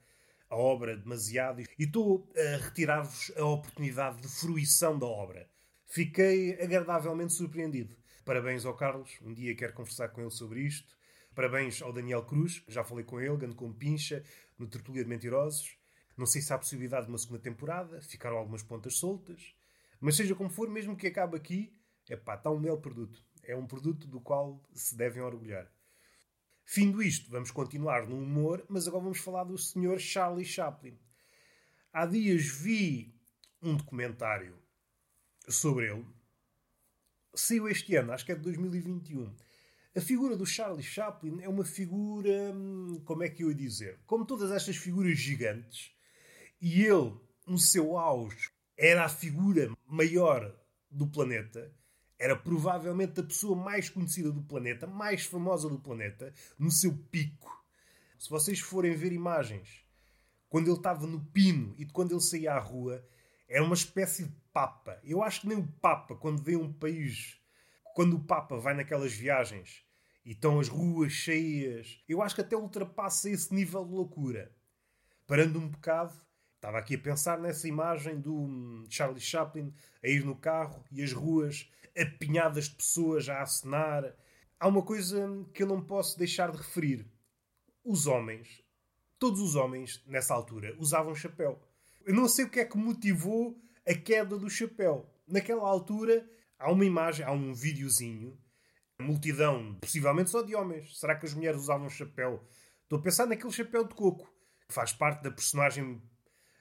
a 0.50 0.56
obra 0.56 0.96
demasiado 0.96 1.60
e 1.60 1.66
estou 1.78 2.28
a 2.36 2.56
retirar-vos 2.56 3.32
a 3.36 3.44
oportunidade 3.44 4.20
de 4.20 4.28
fruição 4.28 4.98
da 4.98 5.06
obra. 5.06 5.48
Fiquei 5.86 6.60
agradavelmente 6.60 7.32
surpreendido. 7.32 7.96
Parabéns 8.24 8.66
ao 8.66 8.76
Carlos, 8.76 9.18
um 9.22 9.32
dia 9.32 9.56
quero 9.56 9.72
conversar 9.72 10.08
com 10.08 10.20
ele 10.20 10.30
sobre 10.30 10.60
isto. 10.60 10.94
Parabéns 11.34 11.80
ao 11.80 11.92
Daniel 11.92 12.24
Cruz, 12.24 12.62
já 12.68 12.82
falei 12.82 13.04
com 13.04 13.20
ele, 13.20 13.44
ando 13.44 13.54
com 13.54 13.72
pincha, 13.72 14.22
no 14.58 14.66
Tertulia 14.66 15.04
de 15.04 15.08
Mentirosos. 15.08 15.78
Não 16.16 16.26
sei 16.26 16.42
se 16.42 16.52
há 16.52 16.58
possibilidade 16.58 17.06
de 17.06 17.12
uma 17.12 17.18
segunda 17.18 17.40
temporada, 17.40 18.02
ficaram 18.02 18.36
algumas 18.36 18.62
pontas 18.62 18.98
soltas. 18.98 19.54
Mas 20.00 20.16
seja 20.16 20.34
como 20.34 20.50
for, 20.50 20.68
mesmo 20.68 20.96
que 20.96 21.06
acabe 21.06 21.36
aqui, 21.36 21.72
é 22.08 22.16
pá, 22.16 22.34
está 22.34 22.50
um 22.50 22.60
belo 22.60 22.80
produto. 22.80 23.24
É 23.44 23.56
um 23.56 23.66
produto 23.66 24.06
do 24.06 24.20
qual 24.20 24.62
se 24.74 24.96
devem 24.96 25.22
orgulhar. 25.22 25.70
Findo 26.72 27.02
isto, 27.02 27.28
vamos 27.28 27.50
continuar 27.50 28.06
no 28.06 28.16
humor, 28.16 28.64
mas 28.68 28.86
agora 28.86 29.02
vamos 29.02 29.18
falar 29.18 29.42
do 29.42 29.58
Sr. 29.58 29.98
Charlie 29.98 30.44
Chaplin. 30.44 30.96
Há 31.92 32.06
dias 32.06 32.46
vi 32.46 33.12
um 33.60 33.74
documentário 33.76 34.56
sobre 35.48 35.90
ele. 35.90 36.06
Saiu 37.34 37.68
este 37.68 37.96
ano, 37.96 38.12
acho 38.12 38.24
que 38.24 38.30
é 38.30 38.36
de 38.36 38.42
2021. 38.42 39.34
A 39.96 40.00
figura 40.00 40.36
do 40.36 40.46
Charlie 40.46 40.84
Chaplin 40.84 41.42
é 41.42 41.48
uma 41.48 41.64
figura. 41.64 42.52
hum, 42.54 43.02
Como 43.04 43.24
é 43.24 43.28
que 43.28 43.42
eu 43.42 43.48
ia 43.50 43.56
dizer? 43.56 43.98
Como 44.06 44.24
todas 44.24 44.52
estas 44.52 44.76
figuras 44.76 45.18
gigantes, 45.18 45.90
e 46.60 46.84
ele, 46.84 47.18
no 47.48 47.58
seu 47.58 47.98
auge, 47.98 48.48
era 48.76 49.04
a 49.06 49.08
figura 49.08 49.76
maior 49.88 50.56
do 50.88 51.08
planeta, 51.08 51.74
era 52.20 52.36
provavelmente 52.36 53.18
a 53.18 53.24
pessoa 53.24 53.56
mais 53.56 53.88
conhecida 53.88 54.30
do 54.30 54.42
planeta, 54.42 54.86
mais 54.86 55.24
famosa 55.24 55.70
do 55.70 55.78
planeta, 55.78 56.34
no 56.58 56.70
seu 56.70 56.94
pico. 57.10 57.64
Se 58.18 58.28
vocês 58.28 58.60
forem 58.60 58.94
ver 58.94 59.10
imagens, 59.10 59.82
quando 60.50 60.68
ele 60.68 60.76
estava 60.76 61.06
no 61.06 61.24
pino 61.24 61.74
e 61.78 61.84
de 61.86 61.92
quando 61.94 62.12
ele 62.12 62.20
saía 62.20 62.52
à 62.52 62.58
rua, 62.58 63.02
era 63.48 63.64
uma 63.64 63.74
espécie 63.74 64.26
de 64.26 64.36
Papa. 64.52 65.00
Eu 65.02 65.22
acho 65.22 65.40
que 65.40 65.48
nem 65.48 65.56
o 65.56 65.66
Papa, 65.80 66.14
quando 66.14 66.42
vê 66.42 66.56
um 66.56 66.70
país, 66.70 67.40
quando 67.94 68.16
o 68.16 68.24
Papa 68.24 68.58
vai 68.58 68.74
naquelas 68.74 69.14
viagens 69.14 69.82
e 70.22 70.32
estão 70.32 70.60
as 70.60 70.68
ruas 70.68 71.12
cheias, 71.12 72.04
eu 72.06 72.20
acho 72.20 72.34
que 72.34 72.42
até 72.42 72.54
ultrapassa 72.54 73.30
esse 73.30 73.54
nível 73.54 73.82
de 73.82 73.92
loucura. 73.92 74.54
Parando 75.26 75.58
um 75.58 75.68
bocado, 75.68 76.14
estava 76.60 76.76
aqui 76.76 76.94
a 76.94 76.98
pensar 76.98 77.38
nessa 77.38 77.66
imagem 77.66 78.20
do 78.20 78.34
hum, 78.34 78.84
Charlie 78.90 79.18
Chaplin 79.18 79.72
a 80.04 80.06
ir 80.06 80.26
no 80.26 80.36
carro 80.36 80.84
e 80.92 81.02
as 81.02 81.10
ruas 81.10 81.72
apinhadas 81.98 82.68
de 82.68 82.76
pessoas 82.76 83.30
a 83.30 83.40
acenar. 83.40 84.14
Há 84.58 84.68
uma 84.68 84.82
coisa 84.82 85.26
que 85.54 85.62
eu 85.62 85.66
não 85.66 85.80
posso 85.80 86.18
deixar 86.18 86.50
de 86.52 86.58
referir. 86.58 87.10
Os 87.82 88.06
homens, 88.06 88.62
todos 89.18 89.40
os 89.40 89.56
homens 89.56 90.04
nessa 90.06 90.34
altura, 90.34 90.76
usavam 90.78 91.14
chapéu. 91.14 91.58
Eu 92.04 92.14
não 92.14 92.28
sei 92.28 92.44
o 92.44 92.50
que 92.50 92.60
é 92.60 92.64
que 92.66 92.76
motivou 92.76 93.58
a 93.88 93.94
queda 93.94 94.36
do 94.36 94.50
chapéu. 94.50 95.10
Naquela 95.26 95.66
altura, 95.66 96.28
há 96.58 96.70
uma 96.70 96.84
imagem, 96.84 97.24
há 97.24 97.32
um 97.32 97.54
videozinho, 97.54 98.38
multidão, 99.00 99.78
possivelmente 99.80 100.28
só 100.28 100.42
de 100.42 100.54
homens. 100.54 100.98
Será 100.98 101.16
que 101.16 101.24
as 101.24 101.32
mulheres 101.32 101.62
usavam 101.62 101.88
chapéu? 101.88 102.46
Estou 102.82 102.98
a 102.98 103.02
pensar 103.02 103.24
naquele 103.24 103.52
chapéu 103.52 103.82
de 103.82 103.94
coco, 103.94 104.30
que 104.68 104.74
faz 104.74 104.92
parte 104.92 105.22
da 105.22 105.30
personagem 105.30 106.02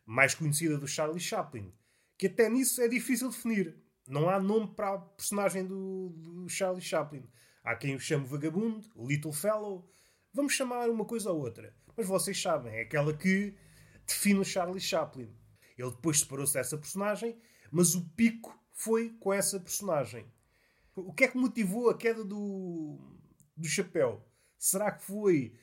mais 0.10 0.34
conhecida 0.34 0.76
do 0.76 0.88
Charlie 0.88 1.20
Chaplin. 1.20 1.72
Que 2.18 2.26
até 2.26 2.50
nisso 2.50 2.82
é 2.82 2.88
difícil 2.88 3.30
definir. 3.30 3.78
Não 4.08 4.28
há 4.28 4.40
nome 4.40 4.74
para 4.74 4.96
a 4.96 4.98
personagem 4.98 5.68
do, 5.68 6.10
do 6.10 6.50
Charlie 6.50 6.82
Chaplin. 6.82 7.24
Há 7.64 7.76
quem 7.76 7.94
o 7.94 8.00
chame 8.00 8.26
vagabundo, 8.26 8.90
o 8.96 9.08
Little 9.08 9.32
Fellow. 9.32 9.88
Vamos 10.34 10.54
chamar 10.54 10.90
uma 10.90 11.06
coisa 11.06 11.32
ou 11.32 11.40
outra. 11.40 11.76
Mas 11.96 12.08
vocês 12.08 12.42
sabem, 12.42 12.74
é 12.74 12.82
aquela 12.82 13.16
que 13.16 13.56
define 14.08 14.40
o 14.40 14.44
Charlie 14.44 14.82
Chaplin. 14.82 15.32
Ele 15.78 15.92
depois 15.92 16.22
separou-se 16.22 16.56
dessa 16.56 16.76
personagem, 16.76 17.40
mas 17.72 17.94
o 17.94 18.10
pico 18.16 18.60
foi 18.74 19.12
com 19.20 19.32
essa 19.32 19.60
personagem. 19.60 20.26
O 20.96 21.14
que 21.14 21.26
é 21.26 21.28
que 21.28 21.38
motivou 21.38 21.88
a 21.88 21.96
queda 21.96 22.24
do, 22.24 22.98
do 23.56 23.68
chapéu? 23.68 24.28
Será 24.58 24.92
que 24.92 25.04
foi 25.04 25.56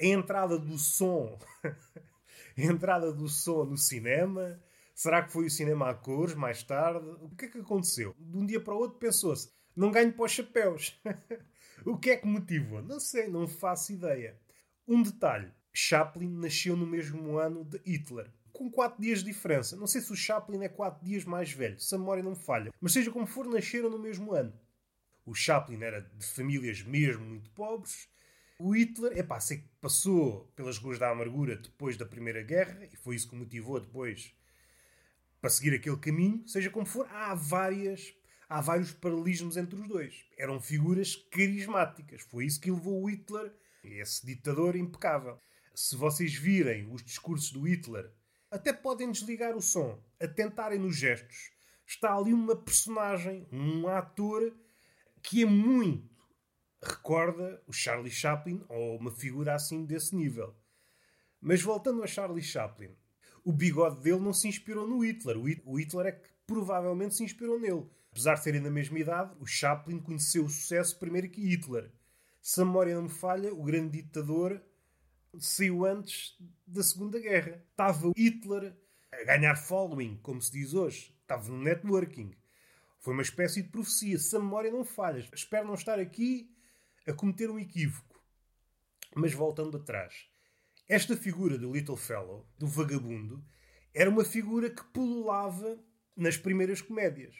a 0.00 0.06
entrada 0.06 0.56
do 0.56 0.78
som? 0.78 1.36
entrada 2.58 3.12
do 3.12 3.28
som 3.28 3.64
no 3.64 3.76
cinema? 3.76 4.60
Será 4.94 5.22
que 5.22 5.32
foi 5.32 5.46
o 5.46 5.50
cinema 5.50 5.90
a 5.90 5.94
cores 5.94 6.34
mais 6.34 6.62
tarde? 6.62 7.08
O 7.22 7.30
que 7.30 7.46
é 7.46 7.48
que 7.48 7.58
aconteceu? 7.58 8.14
De 8.18 8.36
um 8.36 8.44
dia 8.44 8.60
para 8.60 8.74
o 8.74 8.78
outro 8.78 8.98
pensou-se: 8.98 9.50
não 9.74 9.90
ganho 9.90 10.12
para 10.12 10.24
os 10.24 10.32
chapéus. 10.32 11.00
o 11.86 11.96
que 11.96 12.10
é 12.10 12.16
que 12.16 12.26
motivou? 12.26 12.82
Não 12.82 13.00
sei, 13.00 13.28
não 13.28 13.48
faço 13.48 13.92
ideia. 13.92 14.38
Um 14.86 15.02
detalhe: 15.02 15.50
Chaplin 15.72 16.28
nasceu 16.28 16.76
no 16.76 16.86
mesmo 16.86 17.38
ano 17.38 17.64
de 17.64 17.80
Hitler. 17.86 18.30
Com 18.52 18.70
4 18.70 19.00
dias 19.00 19.20
de 19.20 19.26
diferença. 19.26 19.76
Não 19.76 19.86
sei 19.86 20.00
se 20.00 20.12
o 20.12 20.16
Chaplin 20.16 20.64
é 20.64 20.68
4 20.68 21.02
dias 21.02 21.24
mais 21.24 21.50
velho, 21.50 21.80
se 21.80 21.94
a 21.94 21.98
memória 21.98 22.22
não 22.22 22.32
me 22.32 22.36
falha. 22.36 22.70
Mas 22.80 22.92
seja 22.92 23.10
como 23.10 23.26
for, 23.26 23.46
nasceram 23.46 23.88
no 23.88 23.98
mesmo 23.98 24.34
ano. 24.34 24.52
O 25.24 25.34
Chaplin 25.34 25.82
era 25.82 26.02
de 26.02 26.26
famílias 26.26 26.82
mesmo 26.82 27.24
muito 27.24 27.48
pobres. 27.50 28.08
O 28.62 28.76
Hitler, 28.76 29.16
epá, 29.18 29.40
sei 29.40 29.56
que 29.56 29.68
passou 29.80 30.52
pelas 30.54 30.76
ruas 30.76 30.98
da 30.98 31.08
amargura 31.08 31.56
depois 31.56 31.96
da 31.96 32.04
Primeira 32.04 32.42
Guerra 32.42 32.86
e 32.92 32.94
foi 32.94 33.16
isso 33.16 33.30
que 33.30 33.34
motivou 33.34 33.80
depois 33.80 34.34
para 35.40 35.48
seguir 35.48 35.74
aquele 35.74 35.96
caminho. 35.96 36.46
Seja 36.46 36.68
como 36.68 36.84
for, 36.84 37.06
há 37.10 37.34
várias, 37.34 38.12
há 38.50 38.60
vários 38.60 38.92
paralelismos 38.92 39.56
entre 39.56 39.80
os 39.80 39.88
dois. 39.88 40.26
Eram 40.36 40.60
figuras 40.60 41.16
carismáticas. 41.30 42.20
Foi 42.20 42.44
isso 42.44 42.60
que 42.60 42.70
levou 42.70 43.02
o 43.02 43.08
Hitler, 43.08 43.50
esse 43.82 44.26
ditador 44.26 44.76
impecável. 44.76 45.40
Se 45.74 45.96
vocês 45.96 46.34
virem 46.34 46.86
os 46.92 47.02
discursos 47.02 47.50
do 47.52 47.62
Hitler, 47.62 48.12
até 48.50 48.74
podem 48.74 49.10
desligar 49.10 49.56
o 49.56 49.62
som, 49.62 49.98
atentarem 50.20 50.78
nos 50.78 50.98
gestos. 50.98 51.50
Está 51.86 52.14
ali 52.14 52.34
uma 52.34 52.54
personagem, 52.54 53.48
um 53.50 53.88
ator 53.88 54.54
que 55.22 55.44
é 55.44 55.46
muito 55.46 56.09
recorda 56.82 57.62
o 57.66 57.72
Charlie 57.72 58.10
Chaplin 58.10 58.64
ou 58.68 58.96
uma 58.96 59.10
figura 59.10 59.54
assim 59.54 59.84
desse 59.84 60.14
nível. 60.14 60.54
Mas 61.40 61.62
voltando 61.62 62.02
a 62.02 62.06
Charlie 62.06 62.42
Chaplin, 62.42 62.94
o 63.44 63.52
bigode 63.52 64.00
dele 64.00 64.20
não 64.20 64.32
se 64.32 64.48
inspirou 64.48 64.86
no 64.86 65.04
Hitler. 65.04 65.38
O 65.38 65.44
Hit- 65.44 65.62
o 65.64 65.78
Hitler 65.78 66.06
é 66.06 66.12
que 66.12 66.28
provavelmente 66.46 67.14
se 67.14 67.24
inspirou 67.24 67.58
nele. 67.58 67.86
Apesar 68.10 68.34
de 68.34 68.42
serem 68.42 68.62
da 68.62 68.70
mesma 68.70 68.98
idade, 68.98 69.34
o 69.38 69.46
Chaplin 69.46 70.00
conheceu 70.00 70.44
o 70.44 70.48
sucesso 70.48 70.98
primeiro 70.98 71.28
que 71.30 71.40
Hitler. 71.40 71.90
Se 72.42 72.60
a 72.60 72.64
memória 72.64 72.94
não 72.94 73.02
me 73.02 73.08
falha, 73.08 73.54
o 73.54 73.62
grande 73.62 74.02
ditador 74.02 74.60
saiu 75.38 75.84
antes 75.84 76.36
da 76.66 76.82
Segunda 76.82 77.20
Guerra. 77.20 77.64
Estava 77.70 78.10
Hitler 78.16 78.76
a 79.12 79.24
ganhar 79.24 79.56
following, 79.56 80.18
como 80.22 80.40
se 80.42 80.50
diz 80.50 80.74
hoje. 80.74 81.14
Estava 81.22 81.48
no 81.48 81.62
networking. 81.62 82.34
Foi 82.98 83.12
uma 83.14 83.22
espécie 83.22 83.62
de 83.62 83.68
profecia. 83.68 84.18
Se 84.18 84.34
a 84.36 84.40
memória 84.40 84.70
não 84.70 84.84
falha, 84.84 85.24
espero 85.32 85.66
não 85.66 85.74
estar 85.74 85.98
aqui 85.98 86.50
a 87.10 87.14
cometer 87.14 87.50
um 87.50 87.58
equívoco. 87.58 88.20
Mas 89.14 89.32
voltando 89.32 89.76
atrás, 89.76 90.28
esta 90.88 91.16
figura 91.16 91.58
do 91.58 91.72
Little 91.72 91.96
Fellow, 91.96 92.48
do 92.58 92.66
vagabundo, 92.66 93.44
era 93.92 94.08
uma 94.08 94.24
figura 94.24 94.70
que 94.70 94.84
pululava 94.84 95.78
nas 96.16 96.36
primeiras 96.36 96.80
comédias. 96.80 97.34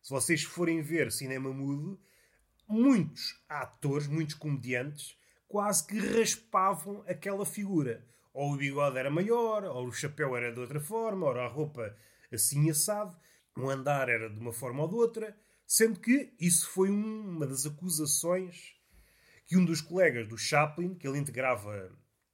Se 0.00 0.10
vocês 0.10 0.42
forem 0.44 0.80
ver 0.82 1.10
cinema 1.10 1.52
mudo, 1.52 2.00
muitos 2.68 3.42
atores, 3.48 4.06
muitos 4.06 4.34
comediantes, 4.34 5.16
quase 5.48 5.86
que 5.86 5.98
raspavam 5.98 7.02
aquela 7.08 7.44
figura. 7.44 8.06
Ou 8.32 8.52
o 8.52 8.56
bigode 8.56 8.98
era 8.98 9.10
maior, 9.10 9.64
ou 9.64 9.86
o 9.86 9.92
chapéu 9.92 10.36
era 10.36 10.52
de 10.52 10.60
outra 10.60 10.80
forma, 10.80 11.26
ou 11.26 11.32
a 11.32 11.48
roupa 11.48 11.96
assim 12.32 12.70
assado, 12.70 13.16
o 13.56 13.68
andar 13.68 14.08
era 14.08 14.28
de 14.28 14.38
uma 14.38 14.52
forma 14.52 14.82
ou 14.82 14.88
de 14.88 14.94
outra, 14.94 15.36
sendo 15.66 15.98
que 15.98 16.34
isso 16.38 16.68
foi 16.70 16.90
um- 16.90 17.28
uma 17.28 17.46
das 17.46 17.66
acusações 17.66 18.76
que 19.46 19.56
um 19.56 19.64
dos 19.64 19.80
colegas 19.80 20.28
do 20.28 20.36
Chaplin, 20.36 20.94
que 20.94 21.06
ele 21.06 21.18
integrava 21.18 21.90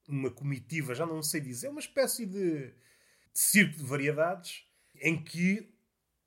uma 0.09 0.31
comitiva, 0.31 0.95
já 0.95 1.07
não 1.07 1.23
sei 1.23 1.41
dizer, 1.41 1.69
uma 1.69 1.81
espécie 1.81 2.27
de, 2.27 2.67
de 2.67 2.75
circo 3.33 3.77
de 3.77 3.85
variedades, 3.85 4.65
em 5.01 5.23
que 5.23 5.73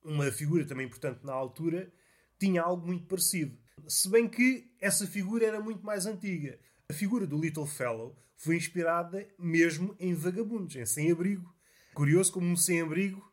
uma 0.03 0.31
figura 0.31 0.65
também 0.65 0.85
importante 0.85 1.25
na 1.25 1.33
altura 1.33 1.91
tinha 2.39 2.61
algo 2.61 2.85
muito 2.85 3.07
parecido. 3.07 3.57
Se 3.87 4.09
bem 4.09 4.27
que 4.27 4.71
essa 4.79 5.07
figura 5.07 5.45
era 5.45 5.59
muito 5.59 5.85
mais 5.85 6.05
antiga. 6.05 6.59
A 6.89 6.93
figura 6.93 7.25
do 7.25 7.39
Little 7.39 7.65
Fellow 7.65 8.15
foi 8.37 8.55
inspirada 8.55 9.27
mesmo 9.39 9.95
em 9.99 10.13
vagabundos, 10.13 10.75
em 10.75 10.85
sem-abrigo. 10.85 11.53
Curioso 11.93 12.31
como 12.31 12.47
um 12.47 12.55
sem-abrigo 12.55 13.23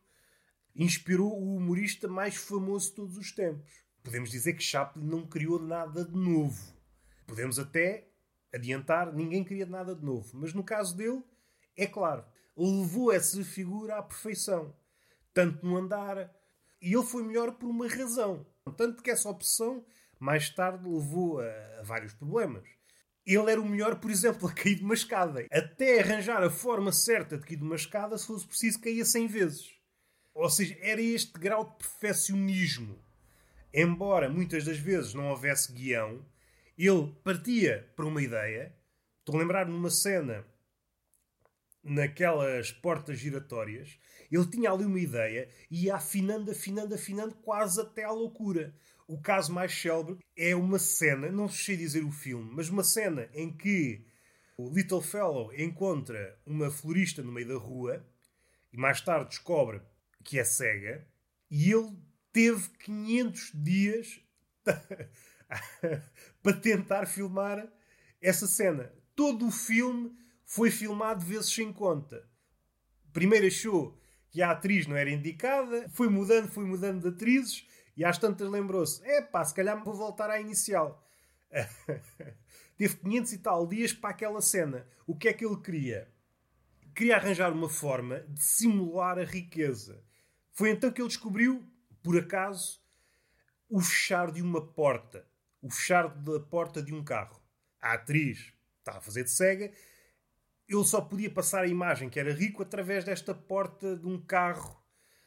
inspirou 0.75 1.31
o 1.31 1.55
humorista 1.55 2.07
mais 2.07 2.35
famoso 2.35 2.89
de 2.89 2.95
todos 2.95 3.17
os 3.17 3.31
tempos. 3.31 3.71
Podemos 4.03 4.31
dizer 4.31 4.53
que 4.53 4.63
Chaplin 4.63 5.05
não 5.05 5.27
criou 5.27 5.59
nada 5.59 6.03
de 6.03 6.15
novo. 6.15 6.72
Podemos 7.33 7.57
até 7.57 8.07
adiantar, 8.53 9.11
ninguém 9.11 9.43
cria 9.43 9.65
nada 9.65 9.95
de 9.95 10.05
novo. 10.05 10.29
Mas 10.37 10.53
no 10.53 10.63
caso 10.63 10.95
dele, 10.95 11.23
é 11.75 11.87
claro, 11.87 12.23
levou 12.55 13.11
essa 13.11 13.43
figura 13.43 13.97
à 13.97 14.03
perfeição. 14.03 14.71
Tanto 15.33 15.65
no 15.65 15.75
andar. 15.75 16.31
E 16.79 16.93
ele 16.93 17.03
foi 17.03 17.23
melhor 17.23 17.53
por 17.53 17.67
uma 17.67 17.87
razão. 17.87 18.45
Tanto 18.77 19.01
que 19.01 19.09
essa 19.09 19.27
opção, 19.27 19.83
mais 20.19 20.47
tarde, 20.51 20.87
levou 20.87 21.39
a, 21.39 21.79
a 21.79 21.81
vários 21.81 22.13
problemas. 22.13 22.69
Ele 23.25 23.51
era 23.51 23.59
o 23.59 23.67
melhor, 23.67 23.99
por 23.99 24.11
exemplo, 24.11 24.45
a 24.47 24.53
cair 24.53 24.75
de 24.75 24.83
uma 24.83 24.93
escada. 24.93 25.47
Até 25.51 26.01
arranjar 26.01 26.43
a 26.43 26.51
forma 26.51 26.91
certa 26.91 27.35
de 27.35 27.47
cair 27.47 27.57
de 27.57 27.63
uma 27.63 27.75
escada, 27.75 28.15
se 28.15 28.27
fosse 28.27 28.45
preciso, 28.45 28.79
caía 28.79 29.05
100 29.05 29.27
vezes. 29.27 29.73
Ou 30.35 30.51
seja, 30.51 30.77
era 30.79 31.01
este 31.01 31.33
grau 31.39 31.65
de 31.65 31.77
perfeccionismo. 31.77 33.03
Embora 33.73 34.29
muitas 34.29 34.65
das 34.65 34.77
vezes 34.77 35.15
não 35.15 35.29
houvesse 35.29 35.73
guião, 35.73 36.23
ele 36.77 37.15
partia 37.23 37.91
para 37.95 38.05
uma 38.05 38.21
ideia. 38.21 38.75
Estou 39.19 39.35
a 39.35 39.39
lembrar 39.39 39.67
numa 39.67 39.89
cena 39.89 40.45
naquelas 41.83 42.71
portas 42.71 43.19
giratórias, 43.19 43.99
ele 44.31 44.47
tinha 44.47 44.71
ali 44.71 44.85
uma 44.85 44.99
ideia 44.99 45.49
e 45.69 45.85
ia 45.85 45.95
afinando, 45.95 46.49
afinando, 46.49 46.95
afinando, 46.95 47.35
quase 47.35 47.81
até 47.81 48.05
à 48.05 48.11
loucura. 48.11 48.73
O 49.05 49.21
caso 49.21 49.53
mais 49.53 49.73
célebre 49.73 50.17
é 50.35 50.55
uma 50.55 50.79
cena, 50.79 51.29
não 51.29 51.49
sei 51.49 51.75
dizer 51.75 52.03
o 52.05 52.11
filme, 52.11 52.49
mas 52.55 52.69
uma 52.69 52.83
cena 52.83 53.29
em 53.33 53.51
que 53.51 54.05
o 54.57 54.69
Little 54.69 55.01
Fellow 55.01 55.53
encontra 55.53 56.39
uma 56.45 56.71
florista 56.71 57.21
no 57.21 57.31
meio 57.31 57.49
da 57.49 57.57
rua 57.57 58.05
e 58.71 58.77
mais 58.77 59.01
tarde 59.01 59.29
descobre 59.29 59.81
que 60.23 60.39
é 60.39 60.43
cega 60.45 61.05
e 61.51 61.71
ele 61.71 61.91
teve 62.31 62.69
500 62.79 63.51
dias 63.53 64.21
para 66.41 66.53
tentar 66.53 67.05
filmar 67.05 67.67
essa 68.21 68.47
cena. 68.47 68.91
Todo 69.15 69.47
o 69.47 69.51
filme 69.51 70.15
foi 70.45 70.71
filmado 70.71 71.25
vezes 71.25 71.53
sem 71.53 71.71
conta. 71.71 72.27
Primeiro 73.11 73.47
achou 73.47 73.99
que 74.29 74.41
a 74.41 74.51
atriz 74.51 74.87
não 74.87 74.95
era 74.95 75.11
indicada, 75.11 75.87
foi 75.89 76.09
mudando, 76.09 76.49
foi 76.49 76.65
mudando 76.65 77.01
de 77.01 77.09
atrizes 77.09 77.67
e 77.95 78.03
às 78.03 78.17
tantas 78.17 78.49
lembrou-se: 78.49 79.03
é 79.05 79.21
pá, 79.21 79.43
se 79.45 79.53
calhar 79.53 79.81
vou 79.83 79.93
voltar 79.93 80.29
à 80.29 80.39
inicial. 80.39 81.05
Teve 82.75 82.97
500 82.97 83.33
e 83.33 83.37
tal 83.37 83.67
dias 83.67 83.93
para 83.93 84.09
aquela 84.09 84.41
cena. 84.41 84.87
O 85.05 85.15
que 85.15 85.27
é 85.27 85.33
que 85.33 85.45
ele 85.45 85.57
queria? 85.57 86.11
Queria 86.95 87.15
arranjar 87.17 87.51
uma 87.51 87.69
forma 87.69 88.21
de 88.21 88.43
simular 88.43 89.19
a 89.19 89.23
riqueza. 89.23 90.03
Foi 90.51 90.69
então 90.69 90.91
que 90.91 91.01
ele 91.01 91.07
descobriu, 91.07 91.63
por 92.01 92.17
acaso, 92.17 92.79
o 93.69 93.79
fechar 93.79 94.31
de 94.31 94.41
uma 94.41 94.65
porta. 94.65 95.27
O 95.63 95.69
fechar 95.71 96.09
da 96.09 96.39
porta 96.41 96.83
de 96.83 96.93
um 96.93 97.03
carro. 97.03 97.41
A 97.81 97.93
atriz 97.93 98.53
estava 98.79 98.97
a 98.97 99.01
fazer 99.01 99.23
de 99.23 99.31
cega. 99.31 99.71
Ele 100.67 100.83
só 100.83 101.01
podia 101.01 101.31
passar 101.31 101.63
a 101.63 101.67
imagem 101.67 102.09
que 102.09 102.19
era 102.19 102.33
rico 102.33 102.61
através 102.61 103.05
desta 103.05 103.33
porta 103.33 103.95
de 103.95 104.05
um 104.05 104.21
carro. 104.21 104.77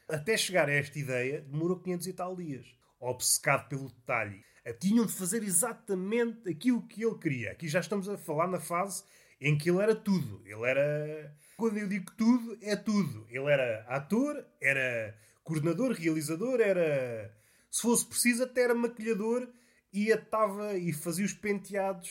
Até 0.07 0.37
chegar 0.37 0.69
a 0.69 0.73
esta 0.73 0.97
ideia, 0.97 1.41
demorou 1.41 1.79
500 1.79 2.07
e 2.07 2.13
tal 2.13 2.35
dias. 2.35 2.65
Obcecado 2.99 3.67
pelo 3.67 3.89
detalhe 3.89 4.45
tinham 4.73 5.05
de 5.05 5.13
fazer 5.13 5.43
exatamente 5.43 6.49
aquilo 6.49 6.85
que 6.87 7.03
ele 7.03 7.17
queria. 7.17 7.51
Aqui 7.51 7.67
já 7.67 7.79
estamos 7.79 8.07
a 8.07 8.17
falar 8.17 8.47
na 8.47 8.59
fase 8.59 9.03
em 9.39 9.57
que 9.57 9.69
ele 9.69 9.81
era 9.81 9.95
tudo. 9.95 10.41
Ele 10.45 10.63
era. 10.63 11.35
Quando 11.57 11.77
eu 11.77 11.87
digo 11.87 12.11
tudo, 12.17 12.57
é 12.61 12.75
tudo. 12.75 13.25
Ele 13.29 13.51
era 13.51 13.85
ator, 13.87 14.45
era 14.61 15.17
coordenador, 15.43 15.93
realizador, 15.93 16.59
era. 16.59 17.35
Se 17.71 17.81
fosse 17.81 18.05
preciso, 18.05 18.43
até 18.43 18.61
era 18.61 18.75
maquilhador 18.75 19.47
e 19.91 20.11
atava 20.11 20.77
e 20.77 20.91
fazia 20.93 21.25
os 21.25 21.33
penteados 21.33 22.09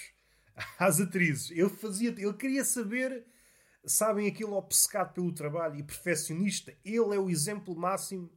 às 0.78 1.00
atrizes. 1.00 1.50
Ele 1.50 1.68
fazia. 1.68 2.10
Ele 2.10 2.32
queria 2.34 2.64
saber. 2.64 3.24
Sabem 3.84 4.26
aquilo 4.26 4.54
obcecado 4.54 5.14
pelo 5.14 5.32
trabalho 5.32 5.76
e 5.76 5.82
perfeccionista? 5.82 6.76
Ele 6.84 7.14
é 7.14 7.20
o 7.20 7.30
exemplo 7.30 7.76
máximo 7.76 8.32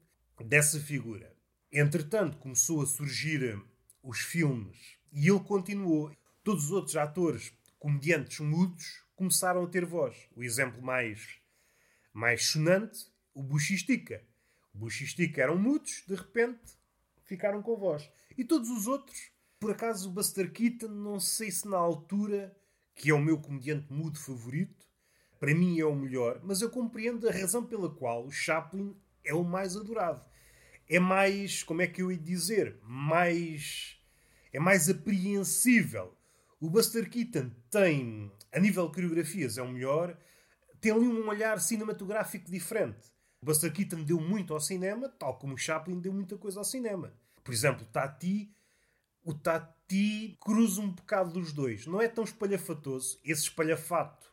dessa 0.46 0.80
figura. 0.80 1.36
Entretanto, 1.72 2.38
começou 2.38 2.84
a 2.84 2.86
surgir 2.86 3.60
os 4.04 4.20
filmes. 4.20 4.98
E 5.12 5.28
ele 5.28 5.40
continuou. 5.40 6.16
Todos 6.44 6.66
os 6.66 6.72
outros 6.72 6.96
atores, 6.96 7.52
comediantes 7.80 8.40
mudos, 8.40 9.04
começaram 9.16 9.64
a 9.64 9.68
ter 9.68 9.86
voz. 9.86 10.30
O 10.36 10.44
exemplo 10.44 10.82
mais, 10.82 11.40
mais 12.14 12.46
sonante, 12.46 13.08
o 13.34 13.42
Buxistica. 13.42 14.24
O 14.74 14.78
Buxistica 14.78 15.42
eram 15.42 15.58
mudos, 15.58 16.04
de 16.08 16.16
repente 16.16 16.80
ficaram 17.26 17.62
com 17.62 17.78
voz. 17.78 18.10
E 18.40 18.44
todos 18.44 18.70
os 18.70 18.88
outros, 18.88 19.32
por 19.60 19.72
acaso 19.72 20.10
o 20.10 20.12
Buster 20.12 20.52
Keaton, 20.52 20.88
não 20.88 21.20
sei 21.20 21.52
se 21.52 21.68
na 21.68 21.78
altura, 21.78 22.56
que 22.96 23.12
é 23.12 23.14
o 23.14 23.22
meu 23.22 23.38
comediante 23.40 23.94
mudo 23.94 24.18
favorito, 24.18 24.88
para 25.40 25.54
mim 25.54 25.80
é 25.80 25.86
o 25.86 25.96
melhor, 25.96 26.42
mas 26.44 26.62
eu 26.62 26.70
compreendo 26.70 27.30
a 27.30 27.32
razão 27.32 27.64
pela 27.66 27.94
qual 27.94 28.26
o 28.26 28.32
Chaplin 28.32 28.96
é 29.24 29.34
o 29.34 29.44
mais 29.44 29.78
adorado 29.78 30.24
é 30.90 31.00
mais, 31.00 31.62
como 31.62 31.84
é 31.84 31.88
que 31.88 32.02
eu 32.02 32.12
ia 32.12 32.18
dizer, 32.18 32.80
mais 32.82 33.96
é 34.52 34.60
mais 34.60 34.90
apreensível. 34.90 36.18
O 36.60 36.68
Buster 36.68 37.08
Keaton 37.08 37.52
tem, 37.70 38.32
a 38.52 38.60
nível 38.60 38.88
de 38.88 38.96
coreografias, 38.96 39.60
é 39.60 39.62
o 39.62 39.72
melhor, 39.72 40.18
tem 40.82 40.92
ali 40.92 41.08
um 41.08 41.28
olhar 41.28 41.62
cinematográfico 41.62 42.50
diferente. 42.50 43.14
O 43.40 43.46
Buster 43.46 43.72
Keaton 43.72 44.04
deu 44.04 44.20
muito 44.20 44.52
ao 44.52 44.60
cinema, 44.60 45.08
tal 45.08 45.38
como 45.38 45.54
o 45.54 45.58
Chaplin 45.58 46.00
deu 46.00 46.12
muita 46.12 46.36
coisa 46.38 46.60
ao 46.60 46.66
cinema. 46.66 47.14
Por 47.50 47.54
exemplo, 47.54 47.84
Tati, 47.84 48.56
o 49.24 49.34
Tati 49.34 50.38
cruza 50.40 50.82
um 50.82 50.92
bocado 50.92 51.34
dos 51.34 51.52
dois. 51.52 51.88
Não 51.88 52.00
é 52.00 52.08
tão 52.08 52.24
espalhafatoso. 52.24 53.20
Esse 53.26 53.42
espalhafato 53.42 54.32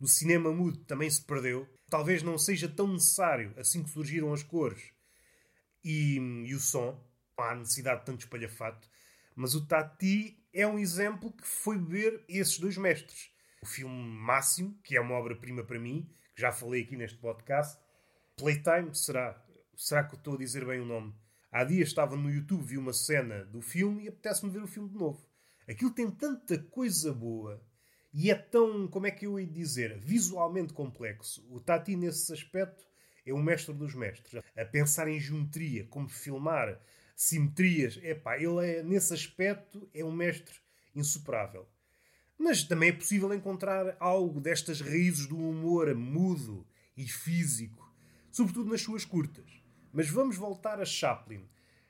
do 0.00 0.08
cinema 0.08 0.50
mudo 0.50 0.78
também 0.78 1.08
se 1.08 1.22
perdeu. 1.22 1.72
Talvez 1.88 2.24
não 2.24 2.36
seja 2.36 2.68
tão 2.68 2.88
necessário 2.88 3.54
assim 3.56 3.84
que 3.84 3.90
surgiram 3.90 4.32
as 4.32 4.42
cores 4.42 4.82
e, 5.84 6.16
e 6.44 6.52
o 6.52 6.58
som. 6.58 7.00
Não 7.38 7.44
há 7.44 7.54
necessidade 7.54 8.00
de 8.00 8.06
tanto 8.06 8.22
espalhafato. 8.22 8.90
Mas 9.36 9.54
o 9.54 9.64
Tati 9.64 10.44
é 10.52 10.66
um 10.66 10.76
exemplo 10.76 11.30
que 11.30 11.46
foi 11.46 11.78
beber 11.78 12.24
esses 12.28 12.58
dois 12.58 12.76
mestres. 12.76 13.30
O 13.62 13.66
filme 13.66 13.94
Máximo, 13.94 14.76
que 14.82 14.96
é 14.96 15.00
uma 15.00 15.14
obra-prima 15.14 15.62
para 15.62 15.78
mim, 15.78 16.12
que 16.34 16.42
já 16.42 16.50
falei 16.50 16.82
aqui 16.82 16.96
neste 16.96 17.18
podcast. 17.18 17.78
Playtime, 18.36 18.92
será? 18.92 19.40
Será 19.76 20.02
que 20.02 20.16
eu 20.16 20.18
estou 20.18 20.34
a 20.34 20.38
dizer 20.38 20.66
bem 20.66 20.80
o 20.80 20.84
nome? 20.84 21.14
Há 21.52 21.64
dias 21.64 21.88
estava 21.88 22.16
no 22.16 22.30
YouTube, 22.30 22.62
vi 22.62 22.78
uma 22.78 22.92
cena 22.92 23.44
do 23.46 23.60
filme 23.60 24.04
e 24.04 24.08
apetece-me 24.08 24.52
ver 24.52 24.62
o 24.62 24.68
filme 24.68 24.88
de 24.88 24.96
novo. 24.96 25.26
Aquilo 25.68 25.90
tem 25.90 26.08
tanta 26.08 26.56
coisa 26.56 27.12
boa 27.12 27.60
e 28.14 28.30
é 28.30 28.36
tão, 28.36 28.86
como 28.86 29.08
é 29.08 29.10
que 29.10 29.26
eu 29.26 29.38
ia 29.38 29.46
dizer, 29.46 29.98
visualmente 29.98 30.72
complexo. 30.72 31.44
O 31.50 31.58
Tati, 31.58 31.96
nesse 31.96 32.32
aspecto, 32.32 32.86
é 33.26 33.32
o 33.32 33.42
mestre 33.42 33.74
dos 33.74 33.96
mestres. 33.96 34.40
A 34.56 34.64
pensar 34.64 35.08
em 35.08 35.18
geometria, 35.18 35.84
como 35.86 36.08
filmar 36.08 36.80
simetrias, 37.16 37.98
epá, 38.00 38.36
ele 38.36 38.64
é, 38.64 38.82
nesse 38.84 39.12
aspecto 39.12 39.90
é 39.92 40.04
um 40.04 40.12
mestre 40.12 40.54
insuperável. 40.94 41.68
Mas 42.38 42.62
também 42.62 42.90
é 42.90 42.92
possível 42.92 43.34
encontrar 43.34 43.96
algo 43.98 44.40
destas 44.40 44.80
raízes 44.80 45.26
do 45.26 45.36
humor 45.36 45.92
mudo 45.96 46.64
e 46.96 47.08
físico, 47.08 47.92
sobretudo 48.30 48.70
nas 48.70 48.82
suas 48.82 49.04
curtas. 49.04 49.59
Mas 49.92 50.08
vamos 50.08 50.36
voltar 50.36 50.80
a 50.80 50.84
Chaplin. 50.84 51.48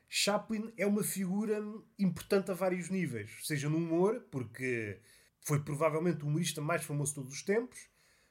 Chaplin 0.09 0.73
é 0.77 0.87
uma 0.87 1.05
figura 1.05 1.63
importante 1.99 2.51
a 2.51 2.55
vários 2.55 2.89
níveis, 2.89 3.31
seja 3.43 3.69
no 3.69 3.77
humor, 3.77 4.27
porque 4.31 4.99
foi 5.43 5.61
provavelmente 5.61 6.25
o 6.25 6.27
humorista 6.27 6.61
mais 6.61 6.83
famoso 6.83 7.13
de 7.13 7.15
todos 7.17 7.35
os 7.35 7.43
tempos, 7.43 7.89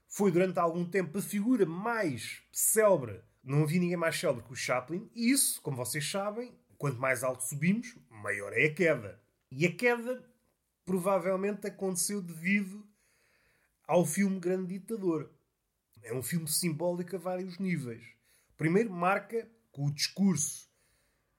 foi 0.08 0.32
durante 0.32 0.60
algum 0.60 0.84
tempo 0.84 1.18
a 1.18 1.22
figura 1.22 1.66
mais 1.66 2.42
célebre. 2.52 3.22
Não 3.44 3.64
havia 3.64 3.80
ninguém 3.80 3.96
mais 3.96 4.20
célebre 4.20 4.44
que 4.44 4.52
o 4.52 4.56
Chaplin, 4.56 5.10
e 5.16 5.32
isso, 5.32 5.62
como 5.62 5.78
vocês 5.78 6.10
sabem, 6.10 6.54
quanto 6.78 7.00
mais 7.00 7.24
alto 7.24 7.44
subimos, 7.44 7.96
maior 8.10 8.52
é 8.54 8.66
a 8.66 8.74
queda. 8.74 9.22
E 9.52 9.66
a 9.66 9.72
queda 9.72 10.24
provavelmente 10.86 11.68
aconteceu 11.68 12.22
devido 12.22 12.86
ao 13.88 14.06
filme 14.06 14.40
Grande 14.40 14.80
Ditador. 14.80 15.32
É 16.02 16.14
um 16.14 16.24
filme 16.24 16.48
simbólico 16.48 17.16
a 17.16 17.20
vários 17.20 17.60
níveis. 17.60 18.04
Primeiro, 18.58 18.92
marca 18.92 19.48
com 19.72 19.86
o 19.86 19.94
discurso 19.94 20.70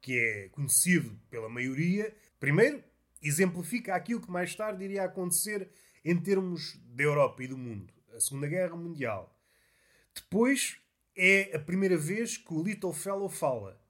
que 0.00 0.18
é 0.18 0.48
conhecido 0.48 1.18
pela 1.30 1.48
maioria. 1.48 2.14
Primeiro, 2.38 2.82
exemplifica 3.22 3.94
aquilo 3.94 4.20
que 4.20 4.30
mais 4.30 4.54
tarde 4.54 4.84
iria 4.84 5.04
acontecer 5.04 5.70
em 6.04 6.16
termos 6.16 6.78
da 6.94 7.02
Europa 7.02 7.42
e 7.42 7.48
do 7.48 7.58
mundo 7.58 7.92
a 8.14 8.20
Segunda 8.20 8.46
Guerra 8.46 8.76
Mundial. 8.76 9.36
Depois 10.14 10.78
é 11.16 11.54
a 11.56 11.58
primeira 11.58 11.96
vez 11.96 12.36
que 12.36 12.52
o 12.52 12.62
Little 12.62 12.92
Fellow 12.92 13.28
fala. 13.28 13.80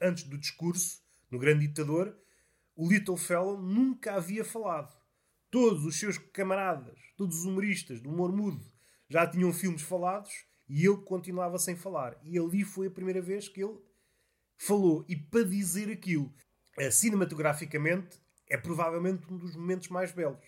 Antes 0.00 0.24
do 0.24 0.38
discurso, 0.38 1.02
no 1.30 1.38
Grande 1.38 1.66
Ditador, 1.66 2.16
o 2.74 2.88
Little 2.88 3.16
Fellow 3.16 3.60
nunca 3.60 4.14
havia 4.14 4.44
falado. 4.44 4.96
Todos 5.50 5.84
os 5.84 5.98
seus 5.98 6.16
camaradas, 6.16 6.98
todos 7.16 7.40
os 7.40 7.44
humoristas 7.44 8.00
do 8.00 8.08
humor 8.08 8.32
mudo, 8.32 8.64
já 9.08 9.26
tinham 9.26 9.52
filmes 9.52 9.82
falados 9.82 10.46
e 10.72 10.86
ele 10.86 10.98
continuava 10.98 11.58
sem 11.58 11.74
falar. 11.74 12.16
E 12.22 12.38
ali 12.38 12.62
foi 12.62 12.86
a 12.86 12.90
primeira 12.90 13.20
vez 13.20 13.48
que 13.48 13.60
ele 13.60 13.76
falou. 14.56 15.04
E 15.08 15.16
para 15.16 15.42
dizer 15.42 15.90
aquilo, 15.90 16.32
cinematograficamente, 16.92 18.20
é 18.48 18.56
provavelmente 18.56 19.26
um 19.32 19.36
dos 19.36 19.56
momentos 19.56 19.88
mais 19.88 20.12
belos. 20.12 20.38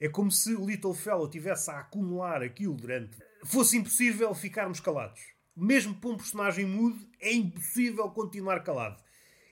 É 0.00 0.08
como 0.08 0.30
se 0.30 0.54
o 0.54 0.64
Little 0.64 0.94
Fellow 0.94 1.28
tivesse 1.28 1.70
a 1.70 1.80
acumular 1.80 2.42
aquilo 2.42 2.74
durante. 2.74 3.18
Fosse 3.44 3.76
impossível 3.76 4.34
ficarmos 4.34 4.80
calados. 4.80 5.20
Mesmo 5.54 5.94
para 5.94 6.08
um 6.10 6.16
personagem 6.16 6.64
mudo, 6.64 6.98
é 7.20 7.34
impossível 7.34 8.08
continuar 8.10 8.60
calado. 8.60 9.02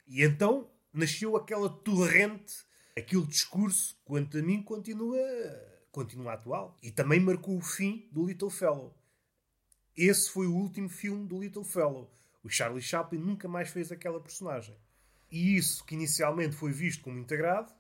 E 0.07 0.23
então 0.23 0.71
nasceu 0.91 1.37
aquela 1.37 1.69
torrente, 1.69 2.55
aquele 2.97 3.27
discurso, 3.27 3.95
quanto 4.07 4.39
a 4.39 4.43
mim, 4.43 4.63
continua, 4.63 5.19
continua 5.93 6.33
atual. 6.33 6.79
E 6.83 6.91
também 6.91 7.21
marcou 7.21 7.59
o 7.59 7.63
fim 7.63 8.09
do 8.11 8.27
Little 8.27 8.49
Fellow. 8.51 8.95
Esse 9.97 10.29
foi 10.31 10.49
o 10.49 10.55
último 10.55 10.89
filme 10.89 11.27
do 11.27 11.41
Little 11.41 11.65
Fellow. 11.65 12.13
O 12.43 12.49
Charlie 12.49 12.83
Chaplin 12.83 13.19
nunca 13.19 13.47
mais 13.47 13.71
fez 13.71 13.93
aquela 13.93 14.21
personagem. 14.21 14.77
E 15.31 15.57
isso, 15.57 15.85
que 15.85 15.95
inicialmente 15.95 16.57
foi 16.57 16.73
visto 16.73 17.03
como 17.03 17.19
integrado, 17.19 17.73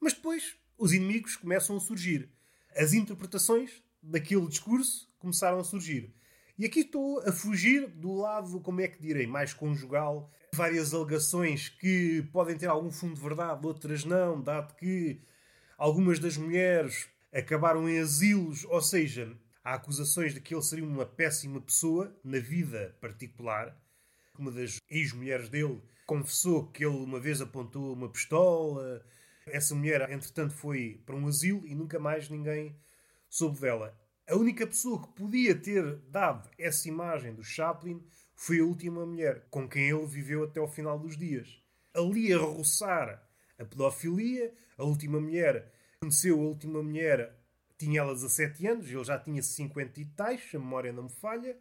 mas 0.00 0.12
depois 0.12 0.56
os 0.78 0.92
inimigos 0.92 1.36
começam 1.36 1.76
a 1.76 1.80
surgir. 1.80 2.30
As 2.76 2.92
interpretações 2.92 3.82
daquele 4.00 4.46
discurso 4.46 5.12
começaram 5.18 5.58
a 5.58 5.64
surgir. 5.64 6.14
E 6.56 6.64
aqui 6.64 6.80
estou 6.80 7.20
a 7.20 7.32
fugir 7.32 7.88
do 7.88 8.14
lado, 8.14 8.60
como 8.60 8.80
é 8.80 8.88
que 8.88 9.02
direi, 9.02 9.26
mais 9.26 9.52
conjugal. 9.52 10.30
Várias 10.54 10.94
alegações 10.94 11.68
que 11.68 12.22
podem 12.32 12.56
ter 12.56 12.66
algum 12.66 12.90
fundo 12.90 13.14
de 13.14 13.20
verdade, 13.20 13.66
outras 13.66 14.04
não, 14.04 14.40
dado 14.40 14.74
que 14.76 15.20
algumas 15.76 16.18
das 16.18 16.36
mulheres 16.36 17.08
acabaram 17.32 17.88
em 17.88 17.98
asilos, 17.98 18.64
ou 18.64 18.80
seja, 18.80 19.36
há 19.68 19.74
acusações 19.74 20.32
de 20.32 20.40
que 20.40 20.54
ele 20.54 20.62
seria 20.62 20.84
uma 20.84 21.04
péssima 21.04 21.60
pessoa 21.60 22.16
na 22.24 22.38
vida 22.38 22.96
particular. 23.02 23.78
Uma 24.38 24.50
das 24.50 24.80
ex-mulheres 24.88 25.50
dele 25.50 25.82
confessou 26.06 26.68
que 26.68 26.84
ele 26.84 26.96
uma 26.96 27.20
vez 27.20 27.42
apontou 27.42 27.92
uma 27.92 28.08
pistola 28.08 29.04
Essa 29.46 29.74
mulher, 29.74 30.10
entretanto, 30.10 30.54
foi 30.54 31.02
para 31.04 31.16
um 31.16 31.26
asilo 31.26 31.66
e 31.66 31.74
nunca 31.74 31.98
mais 31.98 32.30
ninguém 32.30 32.74
soube 33.28 33.60
dela. 33.60 33.94
A 34.26 34.36
única 34.36 34.66
pessoa 34.66 35.02
que 35.02 35.08
podia 35.08 35.54
ter 35.54 35.96
dado 36.10 36.48
essa 36.58 36.88
imagem 36.88 37.34
do 37.34 37.44
Chaplin 37.44 38.02
foi 38.34 38.60
a 38.60 38.64
última 38.64 39.04
mulher 39.04 39.46
com 39.50 39.68
quem 39.68 39.90
ele 39.90 40.06
viveu 40.06 40.44
até 40.44 40.60
ao 40.60 40.68
final 40.68 40.98
dos 40.98 41.16
dias. 41.16 41.62
Ali 41.94 42.32
a 42.32 42.38
roçar 42.38 43.22
a 43.58 43.64
pedofilia, 43.64 44.52
a 44.78 44.84
última 44.84 45.20
mulher 45.20 45.72
conheceu 46.00 46.38
a 46.40 46.44
última 46.44 46.82
mulher, 46.82 47.37
tinha 47.78 48.00
ela 48.00 48.12
17 48.12 48.66
anos, 48.66 48.90
ele 48.90 49.04
já 49.04 49.18
tinha 49.18 49.42
50 49.42 50.00
e 50.00 50.04
tais, 50.04 50.42
a 50.54 50.58
memória 50.58 50.92
não 50.92 51.04
me 51.04 51.10
falha, 51.10 51.56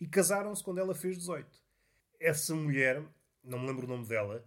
e 0.00 0.06
casaram-se 0.06 0.62
quando 0.62 0.78
ela 0.78 0.94
fez 0.94 1.16
18. 1.18 1.48
Essa 2.20 2.54
mulher, 2.54 3.02
não 3.42 3.60
me 3.60 3.68
lembro 3.68 3.86
o 3.86 3.88
nome 3.88 4.06
dela, 4.06 4.44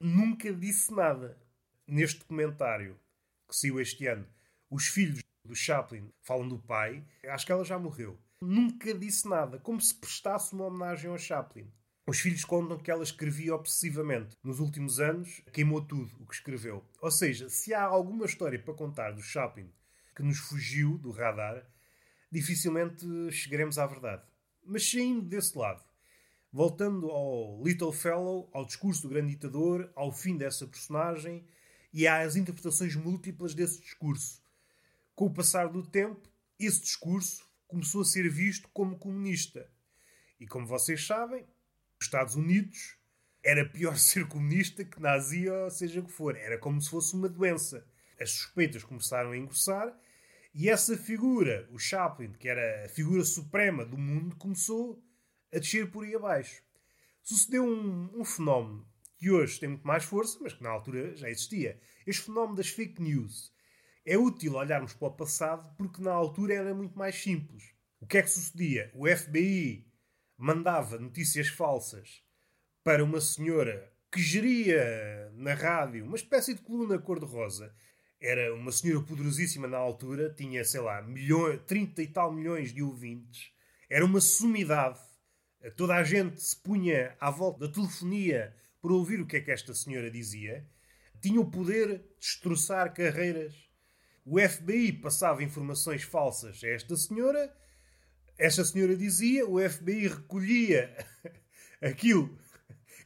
nunca 0.00 0.52
disse 0.52 0.92
nada. 0.92 1.38
Neste 1.86 2.20
documentário 2.20 2.98
que 3.46 3.54
saiu 3.54 3.78
este 3.78 4.06
ano, 4.06 4.26
os 4.70 4.86
filhos 4.86 5.22
do 5.44 5.54
Chaplin 5.54 6.10
falam 6.22 6.48
do 6.48 6.58
pai, 6.58 7.04
acho 7.26 7.44
que 7.44 7.52
ela 7.52 7.64
já 7.64 7.78
morreu. 7.78 8.18
Nunca 8.40 8.94
disse 8.94 9.28
nada, 9.28 9.58
como 9.58 9.80
se 9.80 9.94
prestasse 9.94 10.54
uma 10.54 10.64
homenagem 10.64 11.10
ao 11.10 11.18
Chaplin. 11.18 11.70
Os 12.06 12.20
filhos 12.20 12.44
contam 12.44 12.78
que 12.78 12.90
ela 12.90 13.02
escrevia 13.02 13.54
obsessivamente. 13.54 14.36
Nos 14.42 14.60
últimos 14.60 15.00
anos, 15.00 15.42
queimou 15.52 15.82
tudo 15.82 16.10
o 16.20 16.26
que 16.26 16.34
escreveu. 16.34 16.84
Ou 17.00 17.10
seja, 17.10 17.48
se 17.48 17.72
há 17.72 17.82
alguma 17.82 18.26
história 18.26 18.58
para 18.58 18.74
contar 18.74 19.12
do 19.12 19.22
Chaplin 19.22 19.70
que 20.14 20.22
nos 20.22 20.38
fugiu 20.38 20.98
do 20.98 21.10
radar, 21.10 21.66
dificilmente 22.30 23.06
chegaremos 23.30 23.78
à 23.78 23.86
verdade. 23.86 24.22
Mas 24.64 24.90
saindo 24.90 25.22
desse 25.22 25.56
lado, 25.56 25.84
voltando 26.52 27.10
ao 27.10 27.62
Little 27.62 27.92
Fellow, 27.92 28.48
ao 28.52 28.64
discurso 28.64 29.02
do 29.02 29.08
grande 29.08 29.30
ditador, 29.30 29.90
ao 29.94 30.12
fim 30.12 30.36
dessa 30.36 30.66
personagem 30.66 31.44
e 31.92 32.06
às 32.06 32.36
interpretações 32.36 32.94
múltiplas 32.96 33.54
desse 33.54 33.80
discurso. 33.80 34.42
Com 35.14 35.26
o 35.26 35.32
passar 35.34 35.68
do 35.68 35.82
tempo, 35.82 36.28
esse 36.58 36.80
discurso 36.80 37.44
começou 37.66 38.02
a 38.02 38.04
ser 38.04 38.28
visto 38.30 38.68
como 38.72 38.98
comunista. 38.98 39.68
E 40.40 40.46
como 40.46 40.66
vocês 40.66 41.06
sabem, 41.06 41.44
os 42.00 42.06
Estados 42.06 42.34
Unidos 42.34 42.96
era 43.42 43.68
pior 43.68 43.96
ser 43.98 44.26
comunista 44.26 44.84
que 44.84 45.00
nazi 45.00 45.48
ou 45.48 45.70
seja 45.70 46.00
o 46.00 46.04
que 46.04 46.12
for. 46.12 46.36
Era 46.36 46.58
como 46.58 46.80
se 46.80 46.90
fosse 46.90 47.14
uma 47.14 47.28
doença. 47.28 47.86
As 48.20 48.30
suspeitas 48.30 48.82
começaram 48.82 49.32
a 49.32 49.36
engrossar 49.36 49.96
e 50.54 50.68
essa 50.68 50.96
figura, 50.96 51.68
o 51.72 51.78
Chaplin, 51.78 52.32
que 52.32 52.48
era 52.48 52.86
a 52.86 52.88
figura 52.88 53.24
suprema 53.24 53.84
do 53.84 53.98
mundo, 53.98 54.36
começou 54.36 55.02
a 55.52 55.58
descer 55.58 55.90
por 55.90 56.04
aí 56.04 56.14
abaixo. 56.14 56.62
Sucedeu 57.22 57.64
um, 57.64 58.20
um 58.20 58.24
fenómeno 58.24 58.86
que 59.18 59.30
hoje 59.30 59.58
tem 59.58 59.70
muito 59.70 59.86
mais 59.86 60.04
força, 60.04 60.38
mas 60.40 60.52
que 60.52 60.62
na 60.62 60.70
altura 60.70 61.16
já 61.16 61.28
existia. 61.28 61.80
Este 62.06 62.22
fenómeno 62.26 62.56
das 62.56 62.68
fake 62.68 63.02
news. 63.02 63.52
É 64.06 64.16
útil 64.16 64.54
olharmos 64.54 64.92
para 64.92 65.08
o 65.08 65.16
passado 65.16 65.74
porque 65.76 66.00
na 66.00 66.12
altura 66.12 66.54
era 66.54 66.74
muito 66.74 66.96
mais 66.96 67.16
simples. 67.16 67.74
O 68.00 68.06
que 68.06 68.18
é 68.18 68.22
que 68.22 68.30
sucedia? 68.30 68.92
O 68.94 69.08
FBI 69.08 69.90
mandava 70.36 70.98
notícias 70.98 71.48
falsas 71.48 72.22
para 72.84 73.02
uma 73.02 73.20
senhora 73.20 73.92
que 74.12 74.20
geria 74.20 75.32
na 75.34 75.54
rádio 75.54 76.04
uma 76.04 76.16
espécie 76.16 76.54
de 76.54 76.60
coluna 76.60 76.98
cor-de-rosa. 76.98 77.74
Era 78.24 78.54
uma 78.54 78.72
senhora 78.72 79.04
poderosíssima 79.04 79.68
na 79.68 79.76
altura, 79.76 80.32
tinha, 80.32 80.64
sei 80.64 80.80
lá, 80.80 81.02
milhões, 81.02 81.60
30 81.66 82.02
e 82.02 82.06
tal 82.06 82.32
milhões 82.32 82.72
de 82.72 82.82
ouvintes. 82.82 83.52
Era 83.90 84.04
uma 84.04 84.20
sumidade. 84.20 84.98
Toda 85.76 85.94
a 85.94 86.02
gente 86.02 86.42
se 86.42 86.56
punha 86.56 87.16
à 87.20 87.30
volta 87.30 87.66
da 87.66 87.72
telefonia 87.72 88.54
para 88.80 88.92
ouvir 88.92 89.20
o 89.20 89.26
que 89.26 89.36
é 89.36 89.40
que 89.40 89.50
esta 89.50 89.74
senhora 89.74 90.10
dizia. 90.10 90.66
Tinha 91.20 91.40
o 91.40 91.50
poder 91.50 91.98
de 91.98 92.18
destroçar 92.18 92.92
carreiras 92.94 93.64
o 94.26 94.40
FBI 94.40 94.90
passava 94.92 95.44
informações 95.44 96.02
falsas 96.02 96.64
a 96.64 96.68
esta 96.68 96.96
senhora, 96.96 97.54
esta 98.38 98.64
senhora 98.64 98.96
dizia, 98.96 99.46
o 99.46 99.60
FBI 99.68 100.08
recolhia 100.08 100.96
aquilo 101.82 102.34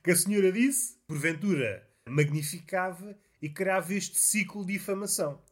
que 0.04 0.12
a 0.12 0.16
senhora 0.16 0.52
disse, 0.52 0.96
porventura 1.08 1.84
magnificava 2.08 3.18
e 3.40 3.48
criava 3.48 3.94
este 3.94 4.18
ciclo 4.18 4.64
de 4.64 4.74
difamação. 4.74 5.42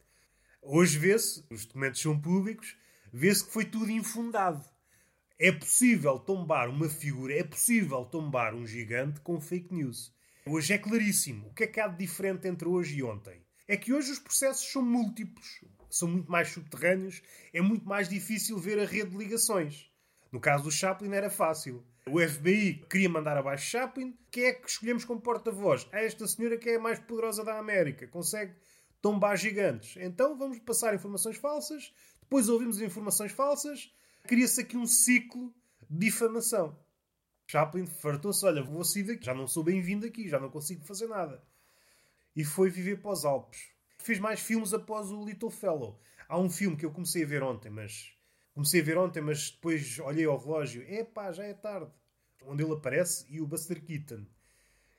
Hoje 0.61 0.97
vê-se, 0.97 1.43
os 1.49 1.65
documentos 1.65 2.01
são 2.01 2.19
públicos, 2.19 2.75
vê-se 3.11 3.45
que 3.45 3.51
foi 3.51 3.65
tudo 3.65 3.91
infundado. 3.91 4.63
É 5.39 5.51
possível 5.51 6.19
tombar 6.19 6.69
uma 6.69 6.89
figura, 6.89 7.33
é 7.33 7.43
possível 7.43 8.05
tombar 8.05 8.55
um 8.55 8.65
gigante 8.65 9.19
com 9.21 9.39
fake 9.39 9.73
news. 9.73 10.13
Hoje 10.45 10.73
é 10.73 10.77
claríssimo. 10.77 11.47
O 11.47 11.53
que 11.53 11.65
é 11.65 11.67
que 11.67 11.79
há 11.79 11.87
de 11.87 11.97
diferente 11.97 12.47
entre 12.47 12.67
hoje 12.67 12.97
e 12.97 13.03
ontem? 13.03 13.45
é 13.67 13.75
que 13.75 13.93
hoje 13.93 14.11
os 14.11 14.19
processos 14.19 14.71
são 14.71 14.81
múltiplos, 14.81 15.61
são 15.89 16.07
muito 16.07 16.31
mais 16.31 16.49
subterrâneos, 16.49 17.21
é 17.53 17.61
muito 17.61 17.85
mais 17.85 18.07
difícil 18.07 18.57
ver 18.57 18.79
a 18.79 18.85
rede 18.85 19.11
de 19.11 19.17
ligações. 19.17 19.91
No 20.31 20.39
caso 20.39 20.63
do 20.63 20.71
Chaplin 20.71 21.13
era 21.13 21.29
fácil. 21.29 21.85
O 22.09 22.19
FBI 22.19 22.85
queria 22.89 23.09
mandar 23.09 23.37
abaixo 23.37 23.69
Chaplin. 23.69 24.17
Quem 24.31 24.45
é 24.45 24.53
que 24.53 24.69
escolhemos 24.69 25.05
como 25.05 25.21
porta-voz? 25.21 25.87
É 25.91 26.05
esta 26.05 26.27
senhora 26.27 26.57
que 26.57 26.69
é 26.69 26.75
a 26.75 26.79
mais 26.79 26.99
poderosa 26.99 27.43
da 27.43 27.57
América. 27.57 28.07
Consegue 28.07 28.53
tombar 29.01 29.37
gigantes. 29.37 29.97
Então 29.97 30.37
vamos 30.37 30.59
passar 30.59 30.95
informações 30.95 31.37
falsas. 31.37 31.93
Depois 32.21 32.49
ouvimos 32.49 32.81
informações 32.81 33.31
falsas. 33.31 33.93
Cria-se 34.23 34.61
aqui 34.61 34.77
um 34.77 34.85
ciclo 34.85 35.53
de 35.89 36.07
difamação. 36.07 36.77
Chaplin 37.45 37.85
fartou-se. 37.85 38.45
Olha, 38.45 38.63
vou 38.63 38.83
sair 38.83 39.03
daqui. 39.03 39.25
Já 39.25 39.33
não 39.33 39.47
sou 39.47 39.63
bem-vindo 39.63 40.05
aqui. 40.05 40.27
Já 40.27 40.39
não 40.39 40.49
consigo 40.49 40.83
fazer 40.83 41.07
nada 41.07 41.41
e 42.37 42.45
foi 42.45 42.69
viver 42.69 43.01
para 43.01 43.11
os 43.11 43.25
Alpes. 43.25 43.71
Fiz 43.97 44.19
mais 44.19 44.39
filmes 44.39 44.71
após 44.71 45.09
o 45.09 45.25
Little 45.25 45.49
Fellow. 45.49 45.99
Há 46.29 46.37
um 46.37 46.51
filme 46.51 46.77
que 46.77 46.85
eu 46.85 46.91
comecei 46.91 47.23
a 47.23 47.27
ver 47.27 47.41
ontem, 47.41 47.71
mas 47.71 48.15
comecei 48.57 48.81
a 48.81 48.83
ver 48.83 48.97
ontem, 48.97 49.21
mas 49.21 49.51
depois 49.51 49.99
olhei 49.99 50.25
ao 50.25 50.35
relógio. 50.35 50.81
Epá, 50.91 51.31
já 51.31 51.43
é 51.43 51.53
tarde. 51.53 51.91
Onde 52.43 52.63
ele 52.63 52.73
aparece 52.73 53.23
e 53.29 53.39
o 53.39 53.45
Buster 53.45 53.79
Keaton 53.83 54.25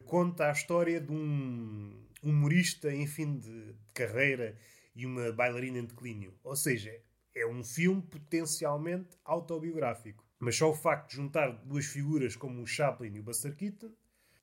conta 0.04 0.48
a 0.48 0.52
história 0.52 1.00
de 1.00 1.10
um 1.10 2.06
humorista 2.22 2.92
em 2.94 3.04
fim 3.04 3.36
de, 3.36 3.72
de 3.72 3.92
carreira 3.92 4.56
e 4.94 5.04
uma 5.04 5.32
bailarina 5.32 5.78
em 5.78 5.84
declínio. 5.84 6.38
Ou 6.44 6.54
seja, 6.54 6.94
é 7.34 7.44
um 7.48 7.64
filme 7.64 8.00
potencialmente 8.00 9.18
autobiográfico. 9.24 10.24
Mas 10.38 10.54
só 10.54 10.70
o 10.70 10.74
facto 10.74 11.10
de 11.10 11.16
juntar 11.16 11.50
duas 11.64 11.86
figuras 11.86 12.36
como 12.36 12.62
o 12.62 12.66
Chaplin 12.66 13.16
e 13.16 13.18
o 13.18 13.24
Buster 13.24 13.56
Keaton 13.56 13.90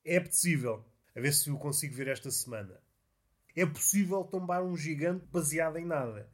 é 0.03 0.17
apetecível. 0.17 0.85
A 1.15 1.21
ver 1.21 1.33
se 1.33 1.49
o 1.49 1.57
consigo 1.57 1.95
ver 1.95 2.09
esta 2.09 2.29
semana 2.29 2.81
é 3.55 3.65
possível 3.65 4.25
tombar 4.25 4.61
um 4.61 4.75
gigante 4.75 5.25
baseado 5.27 5.77
em 5.77 5.85
nada. 5.85 6.29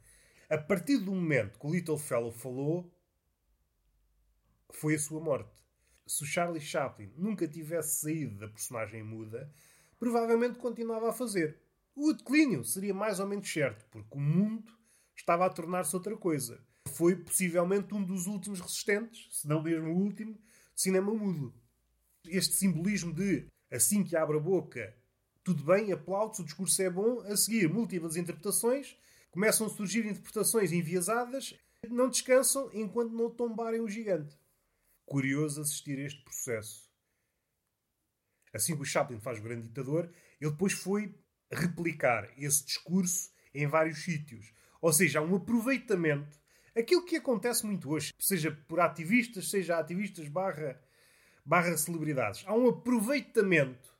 A 0.52 0.58
partir 0.58 0.98
do 0.98 1.12
momento 1.12 1.58
que 1.58 1.66
o 1.66 1.70
Little 1.72 1.96
Fellow 1.96 2.30
falou, 2.30 2.94
foi 4.70 4.96
a 4.96 4.98
sua 4.98 5.18
morte. 5.18 5.64
Se 6.06 6.24
o 6.24 6.26
Charlie 6.26 6.60
Chaplin 6.60 7.10
nunca 7.16 7.48
tivesse 7.48 8.02
saído 8.02 8.38
da 8.38 8.48
personagem 8.48 9.02
muda, 9.02 9.50
provavelmente 9.98 10.58
continuava 10.58 11.08
a 11.08 11.12
fazer. 11.14 11.58
O 11.96 12.12
declínio 12.12 12.62
seria 12.64 12.92
mais 12.92 13.18
ou 13.18 13.26
menos 13.26 13.50
certo, 13.50 13.86
porque 13.90 14.14
o 14.14 14.20
mundo 14.20 14.70
estava 15.16 15.46
a 15.46 15.48
tornar-se 15.48 15.96
outra 15.96 16.18
coisa. 16.18 16.62
Foi 16.86 17.16
possivelmente 17.16 17.94
um 17.94 18.04
dos 18.04 18.26
últimos 18.26 18.60
resistentes, 18.60 19.34
se 19.34 19.48
não 19.48 19.62
mesmo 19.62 19.88
o 19.88 19.96
último, 19.96 20.38
cinema 20.76 21.14
mudo. 21.14 21.54
Este 22.26 22.56
simbolismo 22.56 23.14
de 23.14 23.46
assim 23.70 24.04
que 24.04 24.14
abre 24.14 24.36
a 24.36 24.40
boca 24.40 24.94
tudo 25.44 25.64
bem, 25.64 25.90
aplaude-se, 25.90 26.42
o 26.42 26.44
discurso 26.44 26.80
é 26.82 26.90
bom. 26.90 27.20
A 27.22 27.36
seguir, 27.36 27.68
múltiplas 27.68 28.16
interpretações. 28.16 28.96
Começam 29.32 29.66
a 29.66 29.70
surgir 29.70 30.06
interpretações 30.06 30.72
enviesadas. 30.72 31.54
Não 31.90 32.08
descansam 32.08 32.70
enquanto 32.72 33.12
não 33.12 33.28
tombarem 33.28 33.80
o 33.80 33.88
gigante. 33.88 34.38
Curioso 35.04 35.60
assistir 35.60 35.98
a 35.98 36.02
este 36.02 36.22
processo. 36.22 36.88
Assim 38.52 38.76
que 38.76 38.82
o 38.82 38.84
Chaplin 38.84 39.18
faz 39.18 39.38
o 39.38 39.42
grande 39.42 39.66
ditador, 39.66 40.12
ele 40.40 40.50
depois 40.50 40.74
foi 40.74 41.18
replicar 41.50 42.30
esse 42.36 42.64
discurso 42.64 43.32
em 43.54 43.66
vários 43.66 44.04
sítios. 44.04 44.52
Ou 44.80 44.92
seja, 44.92 45.18
há 45.18 45.22
um 45.22 45.34
aproveitamento. 45.34 46.38
Aquilo 46.76 47.04
que 47.04 47.16
acontece 47.16 47.66
muito 47.66 47.90
hoje, 47.90 48.12
seja 48.18 48.52
por 48.68 48.80
ativistas, 48.80 49.50
seja 49.50 49.78
ativistas 49.78 50.28
barra, 50.28 50.80
barra 51.44 51.76
celebridades. 51.76 52.44
Há 52.46 52.54
um 52.54 52.68
aproveitamento 52.68 53.92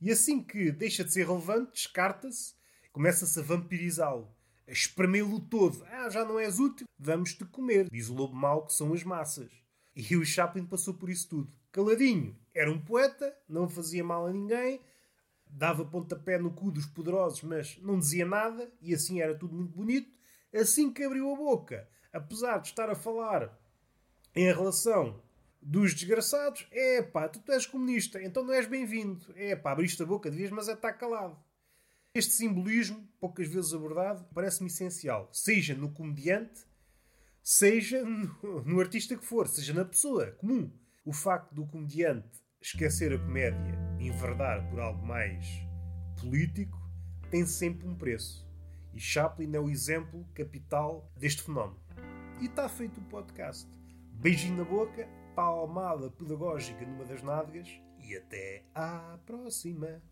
e 0.00 0.12
assim 0.12 0.40
que 0.42 0.70
deixa 0.70 1.02
de 1.02 1.12
ser 1.12 1.26
relevante, 1.26 1.72
descarta-se, 1.72 2.54
começa-se 2.92 3.38
a 3.38 3.42
vampirizá-lo, 3.42 4.32
espremê-lo 4.72 5.40
todo. 5.40 5.84
Ah, 5.90 6.08
já 6.08 6.24
não 6.24 6.38
és 6.38 6.58
útil, 6.58 6.86
vamos-te 6.98 7.44
comer. 7.44 7.88
Diz 7.90 8.08
o 8.08 8.14
lobo 8.14 8.34
mau 8.34 8.66
que 8.66 8.72
são 8.72 8.92
as 8.92 9.02
massas. 9.02 9.50
E 9.94 10.16
o 10.16 10.24
Chaplin 10.24 10.64
passou 10.64 10.94
por 10.94 11.10
isso 11.10 11.28
tudo. 11.28 11.52
Caladinho, 11.72 12.36
era 12.54 12.70
um 12.70 12.80
poeta, 12.80 13.36
não 13.48 13.68
fazia 13.68 14.02
mal 14.02 14.26
a 14.26 14.32
ninguém, 14.32 14.80
dava 15.46 15.84
pontapé 15.84 16.38
no 16.38 16.52
cu 16.52 16.70
dos 16.70 16.86
poderosos, 16.86 17.42
mas 17.42 17.78
não 17.82 17.98
dizia 17.98 18.24
nada, 18.24 18.72
e 18.80 18.94
assim 18.94 19.20
era 19.20 19.34
tudo 19.34 19.54
muito 19.54 19.76
bonito. 19.76 20.10
Assim 20.52 20.92
que 20.92 21.02
abriu 21.02 21.32
a 21.32 21.36
boca, 21.36 21.88
apesar 22.12 22.58
de 22.58 22.68
estar 22.68 22.88
a 22.88 22.94
falar 22.94 23.58
em 24.34 24.46
relação 24.46 25.20
dos 25.60 25.94
desgraçados, 25.94 26.66
é 26.70 27.02
pá, 27.02 27.28
tu, 27.28 27.40
tu 27.40 27.52
és 27.52 27.66
comunista, 27.66 28.22
então 28.22 28.44
não 28.44 28.54
és 28.54 28.66
bem-vindo. 28.66 29.26
É 29.34 29.56
pá, 29.56 29.72
abriste 29.72 30.02
a 30.02 30.06
boca, 30.06 30.30
devias, 30.30 30.50
mas 30.50 30.68
é 30.68 30.72
estar 30.72 30.92
calado. 30.92 31.36
Este 32.18 32.32
simbolismo, 32.32 33.08
poucas 33.20 33.46
vezes 33.46 33.72
abordado, 33.72 34.26
parece-me 34.34 34.66
essencial. 34.66 35.30
Seja 35.32 35.72
no 35.76 35.92
comediante, 35.92 36.66
seja 37.40 38.02
no, 38.02 38.64
no 38.64 38.80
artista 38.80 39.16
que 39.16 39.24
for, 39.24 39.46
seja 39.46 39.72
na 39.72 39.84
pessoa 39.84 40.32
comum. 40.32 40.68
O 41.04 41.12
facto 41.12 41.54
do 41.54 41.64
comediante 41.64 42.42
esquecer 42.60 43.12
a 43.12 43.18
comédia, 43.20 43.78
enverdar 44.00 44.68
por 44.68 44.80
algo 44.80 45.06
mais 45.06 45.46
político, 46.20 46.76
tem 47.30 47.46
sempre 47.46 47.86
um 47.86 47.94
preço. 47.94 48.44
E 48.92 48.98
Chaplin 48.98 49.54
é 49.54 49.60
o 49.60 49.70
exemplo 49.70 50.26
capital 50.34 51.12
deste 51.16 51.44
fenómeno. 51.44 51.80
E 52.40 52.46
está 52.46 52.68
feito 52.68 52.98
o 52.98 53.04
podcast. 53.04 53.70
Beijinho 54.14 54.56
na 54.56 54.64
boca, 54.64 55.08
palmada 55.36 56.10
pedagógica 56.10 56.84
numa 56.84 57.04
das 57.04 57.22
nádegas 57.22 57.68
e 57.96 58.16
até 58.16 58.64
à 58.74 59.20
próxima. 59.24 60.02